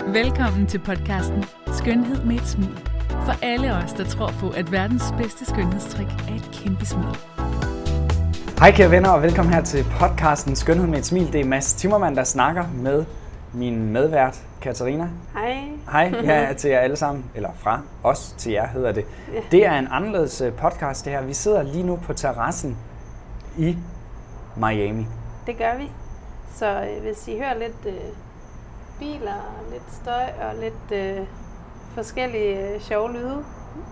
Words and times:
Velkommen 0.00 0.66
til 0.66 0.78
podcasten 0.78 1.44
Skønhed 1.72 2.24
med 2.24 2.36
et 2.36 2.46
smil. 2.46 2.78
For 3.08 3.44
alle 3.44 3.74
os, 3.74 3.92
der 3.92 4.04
tror 4.04 4.32
på, 4.40 4.50
at 4.50 4.72
verdens 4.72 5.02
bedste 5.18 5.46
skønhedstrik 5.46 6.06
er 6.06 6.34
et 6.34 6.50
kæmpe 6.52 6.86
smil. 6.86 7.16
Hej 8.58 8.70
kære 8.70 8.90
venner, 8.90 9.10
og 9.10 9.22
velkommen 9.22 9.54
her 9.54 9.62
til 9.62 9.84
podcasten 10.00 10.56
Skønhed 10.56 10.86
med 10.86 10.98
et 10.98 11.06
smil. 11.06 11.32
Det 11.32 11.40
er 11.40 11.44
Mads 11.44 11.74
Timmermann, 11.74 12.16
der 12.16 12.24
snakker 12.24 12.64
med 12.74 13.04
min 13.52 13.92
medvært, 13.92 14.42
Katarina. 14.60 15.08
Hej. 15.32 15.68
Hej, 15.92 16.12
ja, 16.30 16.52
til 16.52 16.70
jer 16.70 16.78
alle 16.78 16.96
sammen, 16.96 17.24
eller 17.34 17.50
fra 17.56 17.80
os 18.02 18.34
til 18.38 18.52
jer 18.52 18.66
hedder 18.66 18.92
det. 18.92 19.04
Ja. 19.34 19.40
Det 19.50 19.66
er 19.66 19.78
en 19.78 19.88
anderledes 19.90 20.40
øh, 20.40 20.52
podcast 20.52 21.04
det 21.04 21.12
her. 21.12 21.22
Vi 21.22 21.34
sidder 21.34 21.62
lige 21.62 21.84
nu 21.84 21.96
på 21.96 22.12
terrassen 22.12 22.76
i 23.58 23.76
Miami. 24.56 25.06
Det 25.46 25.58
gør 25.58 25.76
vi. 25.78 25.90
Så 26.54 26.66
øh, 26.66 27.02
hvis 27.02 27.28
I 27.28 27.38
hører 27.38 27.58
lidt 27.58 27.86
øh, 27.86 27.94
biler, 28.98 29.62
lidt 29.72 29.82
støj 30.02 30.24
og 30.48 30.54
lidt 30.60 31.00
øh, 31.20 31.26
forskellige 31.94 32.74
øh, 32.74 32.80
sjove 32.80 33.12
lyde, 33.12 33.44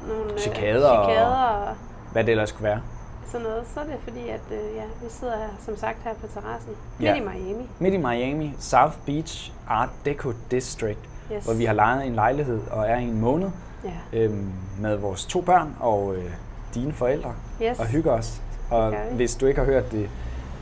nogle 0.08 0.32
øh, 0.32 0.38
Chikader 0.38 0.88
og- 0.88 1.04
chikader 1.10 1.44
og 1.68 1.74
Hvad 2.12 2.24
det 2.24 2.30
ellers 2.30 2.48
skulle 2.48 2.64
være. 2.64 2.80
sådan 3.26 3.46
noget, 3.46 3.62
så 3.74 3.80
er 3.80 3.84
det 3.84 3.94
fordi, 4.04 4.28
at 4.28 4.40
øh, 4.50 4.76
ja, 4.76 4.82
vi 5.02 5.06
sidder 5.08 5.36
her, 5.36 5.48
som 5.64 5.76
sagt 5.76 5.98
her 6.04 6.14
på 6.14 6.26
terrassen, 6.34 6.72
Ja. 7.00 7.14
midt 7.14 7.24
i 7.24 7.28
Miami. 7.28 7.68
Midt 7.78 7.94
i 7.94 7.96
Miami, 7.96 8.54
South 8.58 8.94
Beach 9.06 9.52
Art 9.68 9.88
Deco 10.04 10.32
District, 10.50 10.98
Yes. 11.32 11.44
hvor 11.44 11.54
vi 11.54 11.64
har 11.64 11.72
lejet 11.74 12.06
en 12.06 12.14
lejlighed 12.14 12.60
og 12.70 12.88
er 12.88 12.96
i 12.96 13.02
en 13.04 13.20
måned 13.20 13.50
Ja. 13.84 14.18
øhm, 14.18 14.52
med 14.80 14.96
vores 14.96 15.26
to 15.26 15.40
børn 15.40 15.76
og 15.80 16.14
øh, 16.16 16.30
dine 16.74 16.92
forældre. 16.92 17.34
Yes. 17.62 17.78
og 17.78 17.86
hygge 17.86 18.10
os. 18.10 18.42
Og 18.70 18.94
hvis 19.10 19.34
du 19.36 19.46
ikke 19.46 19.60
har 19.60 19.66
hørt 19.66 19.92
det 19.92 20.10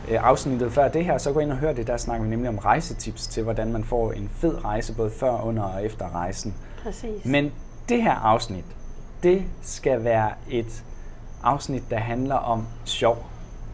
afsnittet 0.09 0.73
før 0.73 0.89
det 0.89 1.05
her, 1.05 1.19
så 1.19 1.33
gå 1.33 1.41
ind 1.41 1.53
og 1.53 1.57
hør 1.59 1.73
det. 1.73 1.87
Der 1.87 1.97
snakker 1.97 2.25
vi 2.25 2.31
nemlig 2.31 2.49
om 2.49 2.59
rejsetips 2.59 3.27
til, 3.27 3.43
hvordan 3.43 3.73
man 3.73 3.85
får 3.85 4.13
en 4.13 4.31
fed 4.35 4.65
rejse, 4.65 4.95
både 4.95 5.11
før, 5.11 5.41
under 5.43 5.63
og 5.63 5.85
efter 5.85 6.15
rejsen. 6.15 6.55
Præcis. 6.83 7.25
Men 7.25 7.53
det 7.89 8.03
her 8.03 8.15
afsnit, 8.15 8.65
det 9.23 9.45
skal 9.63 10.05
være 10.05 10.31
et 10.51 10.85
afsnit, 11.43 11.83
der 11.91 11.99
handler 11.99 12.35
om 12.35 12.67
sjov. 12.85 13.27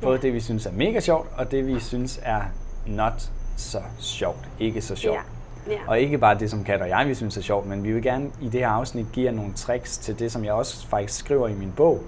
Både 0.03 0.15
Ja. 0.17 0.23
det, 0.23 0.33
vi 0.33 0.41
synes 0.41 0.67
er 0.67 0.73
mega 0.73 1.01
sjovt, 1.01 1.29
og 1.37 1.51
det, 1.51 1.67
vi 1.67 1.81
synes 1.81 2.21
er 2.23 2.41
not 2.87 3.31
så 3.57 3.79
sjovt. 3.99 4.49
Ikke 4.61 4.83
så 4.83 4.97
sjovt. 4.97 5.17
Ja. 5.17 5.73
Ja. 5.73 5.79
Og 5.87 6.01
ikke 6.01 6.19
bare 6.19 6.39
det, 6.39 6.51
som 6.51 6.65
Kat 6.65 6.81
og 6.83 6.89
jeg 6.89 7.09
vi 7.09 7.15
synes 7.15 7.37
er 7.37 7.41
sjovt, 7.43 7.67
men 7.67 7.85
vi 7.85 7.93
vil 7.93 8.03
gerne 8.03 8.31
i 8.41 8.49
det 8.49 8.61
her 8.61 8.69
afsnit 8.69 9.07
give 9.13 9.27
jer 9.27 9.33
nogle 9.33 9.53
tricks 9.53 9.99
til 9.99 10.19
det, 10.19 10.33
som 10.33 10.45
jeg 10.45 10.53
også 10.53 10.87
faktisk 10.89 11.19
skriver 11.19 11.49
i 11.49 11.55
min 11.55 11.73
bog, 11.77 12.01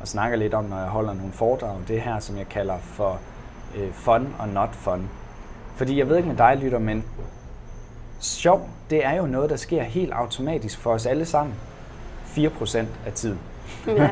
og 0.00 0.08
snakker 0.08 0.36
lidt 0.38 0.54
om, 0.54 0.64
når 0.64 0.78
jeg 0.78 0.88
holder 0.88 1.14
nogle 1.14 1.32
foredrag. 1.32 1.76
Det 1.88 2.00
her, 2.00 2.18
som 2.18 2.36
jeg 2.36 2.48
kalder 2.48 2.78
for 2.78 3.18
øh, 3.76 3.92
fun 3.92 4.34
og 4.38 4.48
not 4.48 4.74
fun. 4.74 5.08
Fordi 5.76 5.98
jeg 5.98 6.08
ved 6.08 6.16
ikke 6.16 6.28
med 6.28 6.36
dig, 6.36 6.56
lytter, 6.56 6.78
men 6.78 7.04
sjov, 8.20 8.68
det 8.90 9.04
er 9.04 9.14
jo 9.14 9.26
noget, 9.26 9.50
der 9.50 9.56
sker 9.56 9.82
helt 9.82 10.12
automatisk 10.12 10.78
for 10.78 10.92
os 10.92 11.06
alle 11.06 11.24
sammen. 11.24 11.54
4% 12.26 12.78
af 13.06 13.12
tiden. 13.14 13.38
ja. 13.86 14.02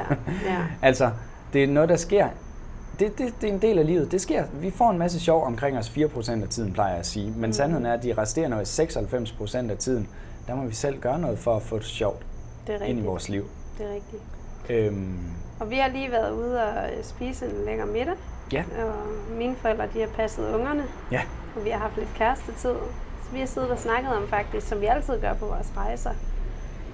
ja. 0.45 0.59
Altså, 0.83 1.11
det 1.53 1.65
er 1.65 1.69
noget, 1.69 1.89
der 1.89 1.97
sker. 1.97 2.29
Det, 2.99 3.19
det, 3.19 3.35
det 3.41 3.49
er 3.49 3.53
en 3.53 3.63
del 3.63 3.79
af 3.79 3.87
livet. 3.87 4.13
Det 4.13 4.21
sker. 4.21 4.45
Vi 4.53 4.71
får 4.71 4.91
en 4.91 4.99
masse 4.99 5.21
sjov 5.21 5.45
omkring 5.45 5.79
os 5.79 5.89
4% 5.89 6.43
af 6.43 6.49
tiden, 6.49 6.73
plejer 6.73 6.91
jeg 6.91 6.99
at 6.99 7.07
sige. 7.07 7.33
Men 7.37 7.53
sandheden 7.53 7.87
er, 7.87 7.93
at 7.93 8.03
de 8.03 8.15
resterende 8.19 8.61
96% 8.61 9.71
af 9.71 9.77
tiden, 9.79 10.09
der 10.47 10.55
må 10.55 10.67
vi 10.67 10.75
selv 10.75 11.01
gøre 11.01 11.19
noget 11.19 11.39
for 11.39 11.57
at 11.57 11.63
få 11.63 11.79
det 11.79 11.85
sjovt 11.87 12.27
Det 12.67 12.75
er 12.75 12.85
ind 12.85 12.99
i 12.99 13.03
vores 13.03 13.29
liv. 13.29 13.45
Det 13.79 13.87
er 13.87 13.95
rigtigt. 13.95 14.23
Øhm, 14.71 15.19
Og 15.61 15.71
vi 15.71 15.77
har 15.77 15.89
lige 15.89 16.11
været 16.11 16.33
ude 16.33 16.63
og 16.65 16.75
spise 17.03 17.47
en 17.47 17.65
lækker 17.67 17.85
middag. 17.87 18.15
Ja, 18.53 18.65
Og 18.85 18.95
mine 19.37 19.57
forældre, 19.57 19.87
de 19.95 20.01
har 20.01 20.07
passet 20.09 20.55
ungerne. 20.55 20.85
ja, 21.11 21.23
Og 21.57 21.65
vi 21.65 21.71
har 21.71 21.79
haft 21.79 21.97
lidt 21.97 22.09
kærestetid. 22.15 22.75
Så 23.25 23.31
vi 23.33 23.39
har 23.39 23.47
siddet 23.47 23.71
og 23.71 23.79
snakket 23.79 24.17
om 24.17 24.29
faktisk, 24.29 24.69
som 24.69 24.81
vi 24.81 24.87
altid 24.87 25.21
gør 25.21 25.35
på 25.35 25.47
vores 25.47 25.73
rejser. 25.77 26.11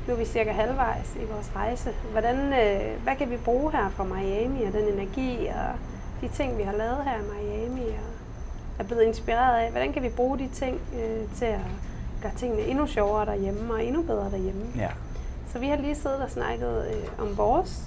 Nu 0.09 0.13
er 0.15 0.19
vi 0.19 0.25
cirka 0.25 0.53
halvvejs 0.53 1.15
i 1.23 1.25
vores 1.33 1.51
rejse. 1.57 1.91
Hvordan, 2.13 2.37
øh, 2.37 3.03
hvad 3.03 3.17
kan 3.17 3.31
vi 3.31 3.37
bruge 3.37 3.73
her 3.73 3.89
fra 3.91 4.05
Miami 4.05 4.63
og 4.65 4.73
den 4.73 4.85
energi 4.95 5.47
og 5.47 5.75
de 6.21 6.29
ting, 6.29 6.59
vi 6.59 6.63
har 6.63 6.73
lavet 6.73 6.99
her 7.05 7.17
i 7.19 7.23
Miami 7.23 7.81
og 7.89 8.05
er 8.79 8.85
blevet 8.85 9.03
inspireret 9.03 9.61
af? 9.65 9.71
Hvordan 9.71 9.93
kan 9.93 10.03
vi 10.03 10.09
bruge 10.09 10.39
de 10.39 10.49
ting 10.53 10.81
øh, 10.95 11.37
til 11.37 11.45
at 11.45 11.61
gøre 12.23 12.33
tingene 12.37 12.63
endnu 12.63 12.87
sjovere 12.87 13.27
derhjemme 13.27 13.75
og 13.75 13.85
endnu 13.85 14.03
bedre 14.03 14.31
derhjemme? 14.31 14.67
ja. 14.77 14.89
Så 15.53 15.59
vi 15.59 15.69
har 15.69 15.77
lige 15.77 15.95
siddet 15.95 16.19
og 16.23 16.31
snakket 16.31 16.87
øh, 16.91 17.23
om 17.27 17.39
vores 17.39 17.83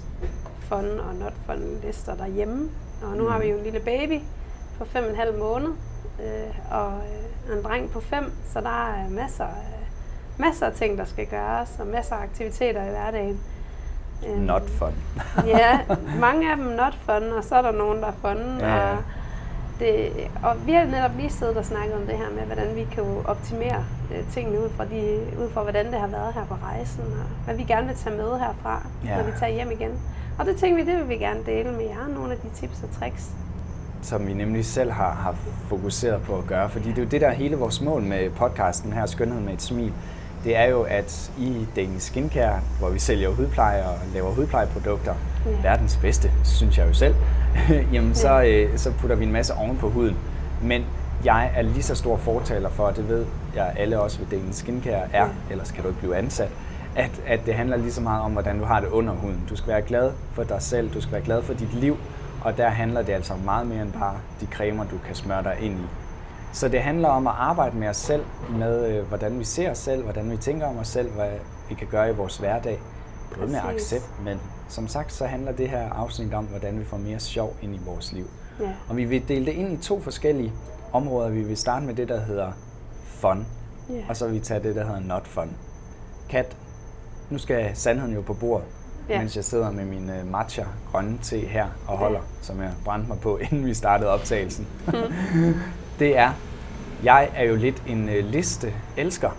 fun 0.60 1.00
og 1.00 1.14
not 1.14 1.32
fun 1.46 1.78
lister 1.84 2.14
derhjemme. 2.14 2.70
Og 3.10 3.16
nu 3.16 3.28
har 3.28 3.38
vi 3.38 3.46
jo 3.46 3.56
en 3.56 3.62
lille 3.64 3.80
baby 3.80 4.20
på 4.78 4.84
fem 4.84 5.04
og 5.04 5.10
en 5.10 5.16
halv 5.16 5.38
måned, 5.38 5.68
øh, 6.20 6.54
og 6.70 6.92
øh, 6.92 7.56
en 7.56 7.64
dreng 7.64 7.90
på 7.90 8.00
fem, 8.00 8.32
så 8.52 8.60
der 8.60 8.88
er 8.88 9.08
masser, 9.10 9.46
masser 10.38 10.66
af 10.66 10.72
ting, 10.72 10.98
der 10.98 11.04
skal 11.04 11.26
gøres, 11.26 11.70
og 11.78 11.86
masser 11.86 12.14
af 12.16 12.22
aktiviteter 12.22 12.84
i 12.84 12.90
hverdagen. 12.90 13.40
Øh, 14.26 14.38
Not 14.38 14.70
fun. 14.70 14.94
ja, 15.58 15.80
mange 16.26 16.50
af 16.50 16.56
dem 16.56 16.66
not 16.66 16.94
fun, 17.06 17.32
og 17.32 17.44
så 17.44 17.54
er 17.54 17.62
der 17.62 17.72
nogen, 17.72 17.98
der 17.98 18.06
er 18.06 18.12
fun. 18.12 18.58
Ja. 18.60 18.90
Og, 18.90 18.98
det, 19.78 20.12
og 20.42 20.66
vi 20.66 20.72
har 20.72 20.84
netop 20.84 21.10
lige 21.16 21.30
siddet 21.30 21.56
og 21.56 21.64
snakket 21.64 21.94
om 21.94 22.06
det 22.06 22.18
her 22.18 22.30
med, 22.30 22.42
hvordan 22.42 22.76
vi 22.76 22.86
kan 22.92 23.04
optimere 23.24 23.84
tingene 24.32 24.60
ud 24.64 24.68
fra, 24.76 24.84
de, 24.84 25.20
ud 25.44 25.50
fra, 25.50 25.62
hvordan 25.62 25.86
det 25.92 26.00
har 26.00 26.06
været 26.06 26.34
her 26.34 26.44
på 26.44 26.54
rejsen, 26.62 27.00
og 27.00 27.44
hvad 27.44 27.54
vi 27.54 27.62
gerne 27.62 27.86
vil 27.86 27.96
tage 27.96 28.16
med 28.16 28.38
herfra, 28.38 28.86
Ja. 29.04 29.16
når 29.16 29.24
vi 29.24 29.30
tager 29.40 29.52
hjem 29.52 29.70
igen. 29.70 29.90
Og 30.38 30.46
det 30.46 30.56
tænker 30.56 30.84
vi, 30.84 30.90
det 30.90 30.98
vil 30.98 31.08
vi 31.08 31.14
gerne 31.16 31.40
dele 31.46 31.70
med 31.72 31.84
jer, 31.84 32.08
nogle 32.14 32.32
af 32.32 32.38
de 32.38 32.48
tips 32.60 32.82
og 32.82 32.88
tricks. 33.00 33.30
som 34.02 34.26
vi 34.26 34.32
nemlig 34.34 34.64
selv 34.64 34.90
har, 34.90 35.10
har 35.10 35.34
fokuseret 35.68 36.22
på 36.22 36.36
at 36.38 36.46
gøre. 36.46 36.68
Fordi 36.70 36.88
det 36.88 36.98
er 36.98 37.02
jo 37.02 37.08
det, 37.08 37.20
der 37.20 37.26
er 37.28 37.32
hele 37.34 37.56
vores 37.56 37.80
mål 37.80 38.02
med 38.02 38.30
podcasten 38.30 38.92
her, 38.92 39.06
Skønhed 39.06 39.40
med 39.40 39.52
et 39.52 39.62
smil. 39.62 39.92
Det 40.44 40.56
er 40.56 40.64
jo, 40.64 40.82
at 40.82 41.32
i 41.38 41.66
Danish 41.76 42.06
Skincare, 42.06 42.60
hvor 42.78 42.88
vi 42.88 42.98
sælger 42.98 43.28
hudpleje 43.30 43.84
og 43.84 43.94
laver 44.14 44.30
hudplejeprodukter, 44.30 45.14
Ja. 45.46 45.50
verdens 45.62 45.96
bedste, 45.96 46.30
synes 46.44 46.78
jeg 46.78 46.88
jo 46.88 46.92
selv, 46.94 47.14
jamen 47.92 48.14
så, 48.14 48.42
øh, 48.42 48.78
så 48.78 48.92
putter 48.92 49.16
vi 49.16 49.24
en 49.24 49.32
masse 49.32 49.54
oven 49.54 49.76
på 49.76 49.90
huden. 49.90 50.16
Men 50.62 50.84
jeg 51.24 51.52
er 51.56 51.62
lige 51.62 51.82
så 51.82 51.94
stor 51.94 52.16
fortaler 52.16 52.68
for, 52.68 52.86
og 52.86 52.96
det 52.96 53.08
ved 53.08 53.26
jeg 53.54 53.74
alle 53.76 54.00
også 54.00 54.18
ved 54.18 54.26
Danish 54.26 54.58
Skincare 54.58 55.08
er, 55.12 55.28
ellers 55.50 55.70
kan 55.70 55.82
du 55.82 55.88
ikke 55.88 56.00
blive 56.00 56.16
ansat, 56.16 56.50
at, 56.96 57.10
at 57.26 57.40
det 57.46 57.54
handler 57.54 57.76
lige 57.76 57.92
så 57.92 58.00
meget 58.00 58.22
om, 58.22 58.32
hvordan 58.32 58.58
du 58.58 58.64
har 58.64 58.80
det 58.80 58.88
under 58.88 59.12
huden. 59.12 59.42
Du 59.48 59.56
skal 59.56 59.68
være 59.68 59.82
glad 59.82 60.12
for 60.32 60.44
dig 60.44 60.62
selv, 60.62 60.94
du 60.94 61.00
skal 61.00 61.12
være 61.12 61.22
glad 61.22 61.42
for 61.42 61.54
dit 61.54 61.74
liv, 61.74 61.96
og 62.44 62.56
der 62.56 62.68
handler 62.68 63.02
det 63.02 63.12
altså 63.12 63.34
meget 63.44 63.66
mere 63.66 63.82
end 63.82 63.92
bare 63.92 64.16
de 64.40 64.46
cremer, 64.46 64.84
du 64.84 64.98
kan 65.06 65.14
smøre 65.14 65.42
dig 65.42 65.56
ind 65.60 65.74
i. 65.74 65.84
Så 66.52 66.68
det 66.68 66.80
handler 66.80 67.08
om 67.08 67.26
at 67.26 67.34
arbejde 67.36 67.76
med 67.76 67.88
os 67.88 67.96
selv, 67.96 68.24
med 68.50 68.88
øh, 68.88 69.08
hvordan 69.08 69.38
vi 69.38 69.44
ser 69.44 69.70
os 69.70 69.78
selv, 69.78 70.02
hvordan 70.02 70.30
vi 70.30 70.36
tænker 70.36 70.66
om 70.66 70.78
os 70.78 70.88
selv, 70.88 71.10
hvad 71.10 71.30
vi 71.68 71.74
kan 71.74 71.86
gøre 71.86 72.10
i 72.10 72.12
vores 72.12 72.36
hverdag. 72.36 72.80
Både 73.38 73.50
med 73.50 73.60
accept, 73.64 74.10
men 74.24 74.40
som 74.68 74.88
sagt, 74.88 75.12
så 75.12 75.26
handler 75.26 75.52
det 75.52 75.68
her 75.70 75.92
afsnit 75.92 76.34
om, 76.34 76.44
hvordan 76.44 76.80
vi 76.80 76.84
får 76.84 76.96
mere 76.96 77.20
sjov 77.20 77.56
ind 77.62 77.74
i 77.74 77.80
vores 77.86 78.12
liv. 78.12 78.26
Ja. 78.60 78.72
Og 78.88 78.96
vi 78.96 79.04
vil 79.04 79.28
dele 79.28 79.46
det 79.46 79.52
ind 79.52 79.72
i 79.72 79.76
to 79.76 80.00
forskellige 80.00 80.52
områder. 80.94 81.30
Vi 81.30 81.42
vil 81.42 81.56
starte 81.56 81.86
med 81.86 81.94
det, 81.94 82.08
der 82.08 82.20
hedder 82.20 82.52
fun, 83.06 83.46
Ja. 83.90 83.94
og 84.08 84.16
så 84.16 84.26
vil 84.26 84.34
vi 84.34 84.40
tage 84.40 84.62
det, 84.62 84.74
der 84.76 84.84
hedder 84.86 85.00
not 85.00 85.26
fun. 85.26 85.50
Kat, 86.30 86.56
nu 87.30 87.38
skal 87.38 87.70
sandheden 87.74 88.14
jo 88.14 88.20
på 88.20 88.34
bordet, 88.34 88.66
Ja. 89.08 89.18
mens 89.18 89.36
jeg 89.36 89.44
sidder 89.44 89.70
med 89.70 89.84
min 89.84 90.10
uh, 90.10 90.26
matcha 90.32 90.64
grønne 90.92 91.18
te 91.22 91.38
her 91.38 91.66
og 91.88 91.98
holder, 91.98 92.18
Ja. 92.18 92.24
som 92.42 92.60
jeg 92.62 92.70
brændte 92.84 93.08
mig 93.08 93.18
på, 93.20 93.36
inden 93.50 93.66
vi 93.66 93.74
startede 93.74 94.10
optagelsen. 94.10 94.66
det 95.98 96.18
er, 96.18 96.32
jeg 97.04 97.28
er 97.36 97.44
jo 97.44 97.56
lidt 97.56 97.82
en 97.86 98.08
uh, 98.08 98.14
liste 98.24 98.72
elsker. 98.96 99.30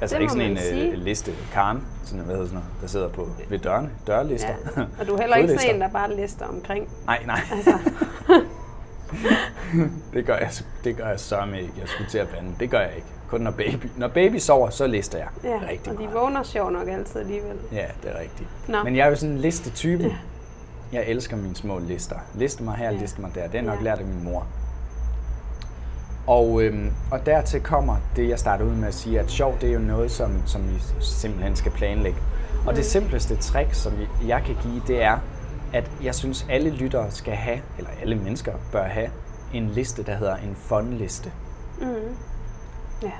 Altså 0.00 0.16
Det 0.16 0.22
ikke 0.22 0.32
sådan 0.32 0.46
en 0.46 0.54
man 0.54 0.62
sige. 0.62 0.96
liste 0.96 1.32
Karen, 1.52 1.84
sådan, 2.04 2.24
hvad 2.24 2.34
hedder 2.34 2.48
sådan 2.48 2.54
noget, 2.62 2.80
der 2.82 2.86
sidder 2.86 3.08
på 3.08 3.28
ved 3.48 3.58
dørene, 3.58 3.90
dørlister. 4.06 4.48
Ja. 4.76 4.82
Og 5.00 5.06
du 5.06 5.14
er 5.14 5.20
heller 5.20 5.36
ikke 5.36 5.58
sådan 5.58 5.74
en, 5.74 5.80
der 5.80 5.88
bare 5.88 6.16
lister 6.16 6.46
omkring. 6.46 6.88
Nej, 7.06 7.22
nej. 7.26 7.40
Altså, 7.52 7.78
Det 10.14 10.26
gør 10.26 10.36
jeg, 10.36 10.50
det 10.84 10.96
gør 10.96 11.08
jeg 11.08 11.20
sørme 11.20 11.60
ikke. 11.60 11.72
Jeg 11.80 11.88
skulle 11.88 12.10
til 12.10 12.18
at 12.18 12.28
bande. 12.28 12.48
Det 12.60 12.70
gør 12.70 12.80
jeg 12.80 12.92
ikke. 12.96 13.08
Kun 13.28 13.40
når 13.40 13.50
baby, 13.50 13.86
når 13.96 14.08
baby 14.08 14.36
sover, 14.38 14.70
så 14.70 14.86
lister 14.86 15.18
jeg 15.18 15.28
ja. 15.44 15.58
rigtig 15.70 15.92
og 15.92 15.98
de 15.98 16.02
meget. 16.04 16.14
vågner 16.14 16.42
sjov 16.42 16.70
nok 16.70 16.88
altid 16.88 17.20
alligevel. 17.20 17.56
Ja, 17.72 17.84
det 18.02 18.10
er 18.16 18.20
rigtigt. 18.20 18.48
Nå. 18.68 18.82
Men 18.84 18.96
jeg 18.96 19.04
er 19.06 19.10
jo 19.10 19.16
sådan 19.16 19.34
en 19.34 19.40
listetype. 19.40 20.02
Ja. 20.02 20.10
Jeg 20.92 21.04
elsker 21.06 21.36
mine 21.36 21.56
små 21.56 21.78
lister. 21.78 22.16
Liste 22.34 22.62
mig 22.62 22.74
her, 22.76 22.90
Ja. 22.90 22.98
liste 22.98 23.20
mig 23.20 23.30
der. 23.34 23.48
Det 23.48 23.58
er 23.58 23.62
nok 23.62 23.78
Ja. 23.78 23.84
lært 23.84 23.98
af 23.98 24.04
min 24.04 24.24
mor. 24.24 24.46
Og, 26.26 26.62
øhm, 26.62 26.90
og 27.10 27.26
dertil 27.26 27.60
kommer 27.60 27.96
det, 28.16 28.28
jeg 28.28 28.38
startede 28.38 28.68
ud 28.68 28.74
med 28.74 28.88
at 28.88 28.94
sige, 28.94 29.20
at 29.20 29.30
sjov, 29.30 29.56
det 29.60 29.68
er 29.68 29.72
jo 29.72 29.78
noget, 29.78 30.10
som, 30.10 30.42
som 30.46 30.68
vi 30.70 30.74
simpelthen 31.00 31.56
skal 31.56 31.72
planlægge. 31.72 32.18
Og 32.66 32.76
det 32.76 32.84
simpleste 32.84 33.36
trick, 33.36 33.74
som 33.74 33.92
jeg 34.26 34.42
kan 34.46 34.56
give, 34.62 34.82
det 34.86 35.02
er, 35.02 35.18
at 35.72 35.90
jeg 36.02 36.14
synes, 36.14 36.46
alle 36.50 36.70
lyttere 36.70 37.10
skal 37.10 37.34
have, 37.34 37.60
eller 37.78 37.90
alle 38.00 38.16
mennesker 38.16 38.52
bør 38.72 38.82
have, 38.82 39.10
en 39.54 39.68
liste, 39.68 40.02
der 40.02 40.14
hedder 40.14 40.36
en 40.36 40.56
fun-liste. 40.56 41.32
Mm. 41.80 41.86
Ja. 43.02 43.12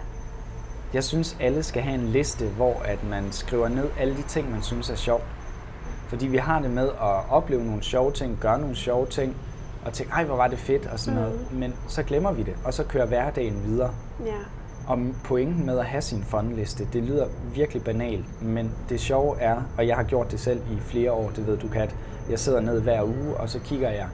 Jeg 0.95 1.05
synes, 1.05 1.37
alle 1.41 1.63
skal 1.63 1.83
have 1.83 1.95
en 1.95 2.07
liste, 2.07 2.47
hvor 2.49 2.83
at 2.85 3.05
man 3.05 3.33
skriver 3.33 3.69
ned 3.69 3.89
alle 3.99 4.17
de 4.17 4.23
ting, 4.23 4.51
man 4.51 4.63
synes 4.63 4.91
er 4.91 4.95
sjovt. 4.95 5.25
Fordi 6.09 6.27
vi 6.27 6.37
har 6.37 6.61
det 6.61 6.71
med 6.71 6.89
at 6.89 7.31
opleve 7.31 7.65
nogle 7.65 7.83
sjove 7.83 8.13
ting, 8.13 8.39
gøre 8.41 8.59
nogle 8.59 8.77
sjove 8.77 9.07
ting, 9.07 9.37
og 9.85 9.93
tænke, 9.93 10.13
ej, 10.13 10.25
hvor 10.25 10.37
var 10.37 10.49
det 10.49 10.59
fedt, 10.59 10.87
og 10.87 10.99
sådan 10.99 11.21
noget. 11.21 11.53
Men 11.53 11.75
så 11.89 12.03
glemmer 12.03 12.33
vi 12.33 12.43
det, 12.43 12.55
og 12.65 12.75
så 12.75 12.85
kører 12.85 13.07
hverdagen 13.07 13.65
videre. 13.65 13.95
Ja. 14.25 14.39
Og 14.91 14.99
pointen 15.25 15.67
med 15.67 15.79
at 15.79 15.85
have 15.85 16.03
sin 16.03 16.23
fondliste, 16.23 16.89
det 16.93 17.03
lyder 17.03 17.27
virkelig 17.55 17.85
banalt, 17.85 18.43
men 18.43 18.71
det 18.89 19.01
sjove 19.01 19.41
er, 19.41 19.63
og 19.79 19.87
jeg 19.87 19.97
har 19.97 20.03
gjort 20.03 20.31
det 20.31 20.41
selv 20.41 20.61
i 20.73 20.81
flere 20.81 21.13
år, 21.13 21.31
det 21.37 21.47
ved 21.47 21.59
du 21.59 21.69
Kat, 21.69 21.95
jeg 22.31 22.39
sidder 22.39 22.61
ned 22.61 22.81
hver 22.81 23.03
uge, 23.03 23.37
og 23.37 23.49
så 23.49 23.59
kigger 23.59 23.91
jeg 23.91 24.07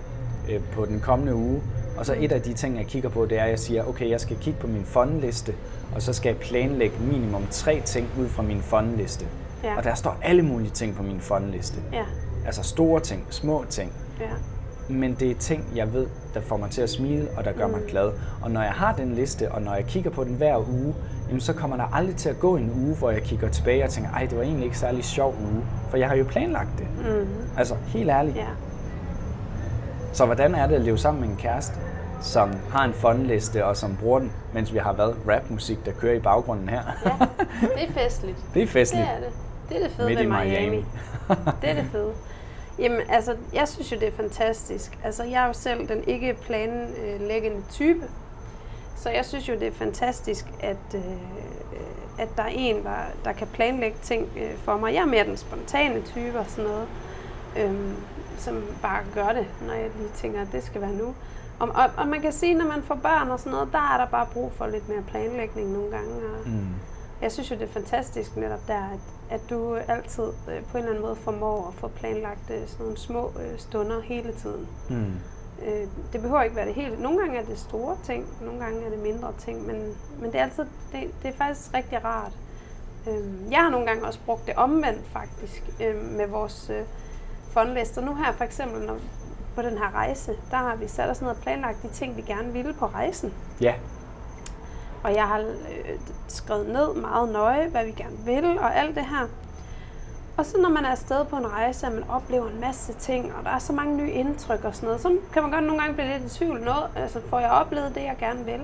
øh, 0.50 0.60
på 0.72 0.86
den 0.86 1.00
kommende 1.00 1.34
uge, 1.34 1.62
og 1.98 2.06
så 2.06 2.14
et 2.18 2.32
af 2.32 2.42
de 2.42 2.52
ting, 2.52 2.76
jeg 2.76 2.86
kigger 2.86 3.08
på, 3.08 3.26
det 3.26 3.38
er, 3.38 3.44
at 3.44 3.50
jeg 3.50 3.58
siger, 3.58 3.84
okay, 3.84 4.10
jeg 4.10 4.20
skal 4.20 4.36
kigge 4.40 4.60
på 4.60 4.66
min 4.66 4.84
fondliste, 4.84 5.54
og 5.94 6.02
så 6.02 6.12
skal 6.12 6.28
jeg 6.28 6.38
planlægge 6.38 6.96
minimum 7.00 7.46
tre 7.50 7.82
ting 7.84 8.08
ud 8.20 8.28
fra 8.28 8.42
min 8.42 8.62
fondliste. 8.62 9.26
Ja. 9.64 9.76
Og 9.76 9.84
der 9.84 9.94
står 9.94 10.16
alle 10.22 10.42
mulige 10.42 10.70
ting 10.70 10.96
på 10.96 11.02
min 11.02 11.20
fondliste. 11.20 11.80
Ja. 11.92 12.04
Altså 12.46 12.62
store 12.62 13.00
ting, 13.00 13.26
små 13.30 13.64
ting. 13.68 13.92
Ja. 14.20 14.26
Men 14.88 15.14
det 15.14 15.30
er 15.30 15.34
ting, 15.34 15.72
jeg 15.74 15.92
ved, 15.92 16.06
der 16.34 16.40
får 16.40 16.56
mig 16.56 16.70
til 16.70 16.82
at 16.82 16.90
smile, 16.90 17.28
og 17.36 17.44
der 17.44 17.52
gør 17.52 17.66
mm. 17.66 17.72
mig 17.72 17.82
glad. 17.88 18.12
Og 18.42 18.50
når 18.50 18.62
jeg 18.62 18.72
har 18.72 18.92
den 18.92 19.14
liste, 19.14 19.52
og 19.52 19.62
når 19.62 19.74
jeg 19.74 19.84
kigger 19.84 20.10
på 20.10 20.24
den 20.24 20.34
hver 20.34 20.68
uge, 20.68 20.94
jamen 21.28 21.40
så 21.40 21.52
kommer 21.52 21.76
der 21.76 21.94
aldrig 21.94 22.16
til 22.16 22.28
at 22.28 22.40
gå 22.40 22.56
en 22.56 22.70
uge, 22.86 22.96
hvor 22.96 23.10
jeg 23.10 23.22
kigger 23.22 23.48
tilbage 23.48 23.84
og 23.84 23.90
tænker, 23.90 24.10
ej, 24.10 24.26
det 24.26 24.38
var 24.38 24.44
egentlig 24.44 24.64
ikke 24.64 24.78
særlig 24.78 25.04
sjov 25.04 25.34
uge. 25.52 25.64
For 25.90 25.96
jeg 25.96 26.08
har 26.08 26.16
jo 26.16 26.24
planlagt 26.24 26.68
det. 26.78 26.86
Mm. 26.98 27.28
Altså, 27.58 27.74
helt 27.86 28.10
ærligt. 28.10 28.36
Ja. 28.36 28.46
Så 30.12 30.26
hvordan 30.26 30.54
er 30.54 30.66
det 30.66 30.74
at 30.74 30.80
leve 30.80 30.98
sammen 30.98 31.20
med 31.20 31.28
en 31.28 31.36
kæreste, 31.36 31.74
som 32.22 32.50
har 32.70 32.84
en 32.84 32.92
fondliste 32.92 33.64
og 33.64 33.76
som 33.76 33.96
bruger 33.96 34.18
den, 34.18 34.32
mens 34.52 34.72
vi 34.72 34.78
har 34.78 34.92
været 34.92 35.16
rapmusik, 35.28 35.86
der 35.86 35.92
kører 35.92 36.14
i 36.14 36.20
baggrunden 36.20 36.68
her? 36.68 36.82
ja, 37.04 37.10
det 37.62 37.88
er 37.88 37.92
festligt. 37.92 38.38
Det 38.54 38.62
er 38.62 38.66
festligt. 38.66 39.06
Det 39.06 39.12
er 39.12 39.20
det. 39.20 39.32
Det 39.68 39.76
er 39.76 39.88
det 39.88 39.96
fede 39.96 40.08
Midt 40.08 40.18
ved 40.18 40.26
Miami. 40.26 40.68
Miami. 40.68 40.84
det 41.62 41.70
er 41.70 41.74
det 41.74 41.86
fede. 41.92 42.12
Jamen, 42.78 43.00
altså, 43.08 43.36
jeg 43.54 43.68
synes 43.68 43.92
jo, 43.92 43.96
det 43.96 44.08
er 44.08 44.12
fantastisk. 44.12 44.98
Altså, 45.04 45.24
jeg 45.24 45.42
er 45.42 45.46
jo 45.46 45.52
selv 45.52 45.88
den 45.88 46.04
ikke 46.06 46.36
planlæggende 46.42 47.62
type. 47.70 48.08
Så 48.96 49.10
jeg 49.10 49.24
synes 49.24 49.48
jo, 49.48 49.54
det 49.54 49.62
er 49.62 49.72
fantastisk, 49.72 50.46
at, 50.60 50.94
øh, 50.94 51.02
at 52.18 52.28
der 52.36 52.42
er 52.42 52.52
en, 52.52 52.84
der, 52.84 52.96
der 53.24 53.32
kan 53.32 53.46
planlægge 53.46 53.98
ting 54.02 54.28
øh, 54.36 54.56
for 54.58 54.76
mig. 54.76 54.94
Jeg 54.94 55.00
er 55.00 55.06
mere 55.06 55.24
den 55.24 55.36
spontane 55.36 56.02
type 56.02 56.38
og 56.38 56.46
sådan 56.48 56.70
noget, 56.70 56.88
øh, 57.56 57.74
som 58.38 58.64
bare 58.82 59.02
gør 59.14 59.28
det, 59.28 59.46
når 59.66 59.74
jeg 59.74 59.90
lige 59.98 60.10
tænker, 60.14 60.40
at 60.40 60.48
det 60.52 60.64
skal 60.64 60.80
være 60.80 60.92
nu. 60.92 61.14
Og, 61.58 61.68
og, 61.68 61.90
og 61.96 62.08
man 62.08 62.20
kan 62.20 62.32
sige, 62.32 62.54
når 62.54 62.66
man 62.66 62.82
får 62.82 62.94
børn 62.94 63.30
og 63.30 63.38
sådan 63.38 63.52
noget, 63.52 63.68
der 63.72 63.94
er 63.94 63.98
der 63.98 64.06
bare 64.06 64.26
brug 64.32 64.52
for 64.52 64.66
lidt 64.66 64.88
mere 64.88 65.02
planlægning 65.02 65.72
nogle 65.72 65.90
gange. 65.90 66.14
Og 66.14 66.48
mm. 66.48 66.66
Jeg 67.22 67.32
synes 67.32 67.50
jo, 67.50 67.54
det 67.54 67.62
er 67.62 67.72
fantastisk 67.72 68.36
netop 68.36 68.68
der, 68.68 68.78
at, 68.78 69.00
at 69.30 69.40
du 69.50 69.74
altid 69.74 70.24
øh, 70.24 70.64
på 70.64 70.78
en 70.78 70.84
eller 70.84 70.90
anden 70.90 71.02
måde 71.02 71.16
formår 71.16 71.68
at 71.68 71.74
få 71.74 71.88
planlagt 71.88 72.50
øh, 72.50 72.68
sådan 72.68 72.84
nogle 72.84 72.96
små 72.96 73.32
øh, 73.40 73.58
stunder 73.58 74.00
hele 74.00 74.32
tiden. 74.32 74.68
Mm. 74.88 75.12
Øh, 75.66 75.88
det 76.12 76.20
behøver 76.22 76.42
ikke 76.42 76.56
være 76.56 76.66
det 76.66 76.74
hele. 76.74 77.02
Nogle 77.02 77.18
gange 77.18 77.38
er 77.38 77.44
det 77.44 77.58
store 77.58 77.96
ting, 78.04 78.26
nogle 78.40 78.60
gange 78.60 78.86
er 78.86 78.90
det 78.90 78.98
mindre 78.98 79.32
ting, 79.38 79.66
men, 79.66 79.94
men 80.20 80.32
det, 80.32 80.40
er 80.40 80.44
altid, 80.44 80.64
det, 80.92 81.10
det 81.22 81.28
er 81.28 81.32
faktisk 81.32 81.74
rigtig 81.74 82.04
rart. 82.04 82.32
Øh, 83.08 83.52
jeg 83.52 83.58
har 83.58 83.70
nogle 83.70 83.86
gange 83.86 84.04
også 84.06 84.20
brugt 84.26 84.46
det 84.46 84.54
omvendt 84.54 85.06
faktisk 85.06 85.62
øh, 85.80 86.02
med 86.02 86.26
vores 86.26 86.70
øh, 86.70 86.82
fondlister. 87.50 88.00
Nu 88.00 88.14
her 88.14 88.32
for 88.32 88.44
eksempel, 88.44 88.86
når, 88.86 88.96
på 89.54 89.62
den 89.62 89.78
her 89.78 89.94
rejse, 89.94 90.32
der 90.50 90.56
har 90.56 90.76
vi 90.76 90.88
sat 90.88 91.10
os 91.10 91.20
ned 91.20 91.30
og 91.30 91.36
planlagt 91.36 91.82
de 91.82 91.88
ting, 91.88 92.16
vi 92.16 92.22
gerne 92.22 92.52
ville 92.52 92.74
på 92.74 92.86
rejsen. 92.86 93.34
Ja. 93.60 93.74
Og 95.06 95.14
jeg 95.14 95.28
har 95.28 95.38
øh, 95.38 95.98
skrevet 96.28 96.68
ned 96.68 96.94
meget 96.94 97.32
nøje, 97.32 97.68
hvad 97.68 97.84
vi 97.84 97.90
gerne 97.90 98.16
vil 98.24 98.58
og 98.58 98.76
alt 98.76 98.94
det 98.94 99.04
her. 99.04 99.28
Og 100.36 100.46
så 100.46 100.58
når 100.58 100.68
man 100.68 100.84
er 100.84 100.90
afsted 100.90 101.24
på 101.24 101.36
en 101.36 101.52
rejse, 101.52 101.86
og 101.86 101.92
man 101.92 102.04
oplever 102.08 102.48
en 102.48 102.60
masse 102.60 102.92
ting, 102.92 103.34
og 103.38 103.44
der 103.44 103.50
er 103.50 103.58
så 103.58 103.72
mange 103.72 103.96
nye 103.96 104.10
indtryk 104.10 104.64
og 104.64 104.74
sådan 104.74 104.86
noget, 104.86 105.00
så 105.00 105.16
kan 105.32 105.42
man 105.42 105.50
godt 105.50 105.64
nogle 105.64 105.80
gange 105.82 105.94
blive 105.94 106.08
lidt 106.18 106.32
i 106.32 106.38
tvivl. 106.38 106.60
Noget, 106.60 106.90
altså 106.96 107.20
får 107.30 107.40
jeg 107.40 107.50
oplevet 107.50 107.94
det, 107.94 108.02
jeg 108.02 108.16
gerne 108.18 108.44
vil? 108.44 108.60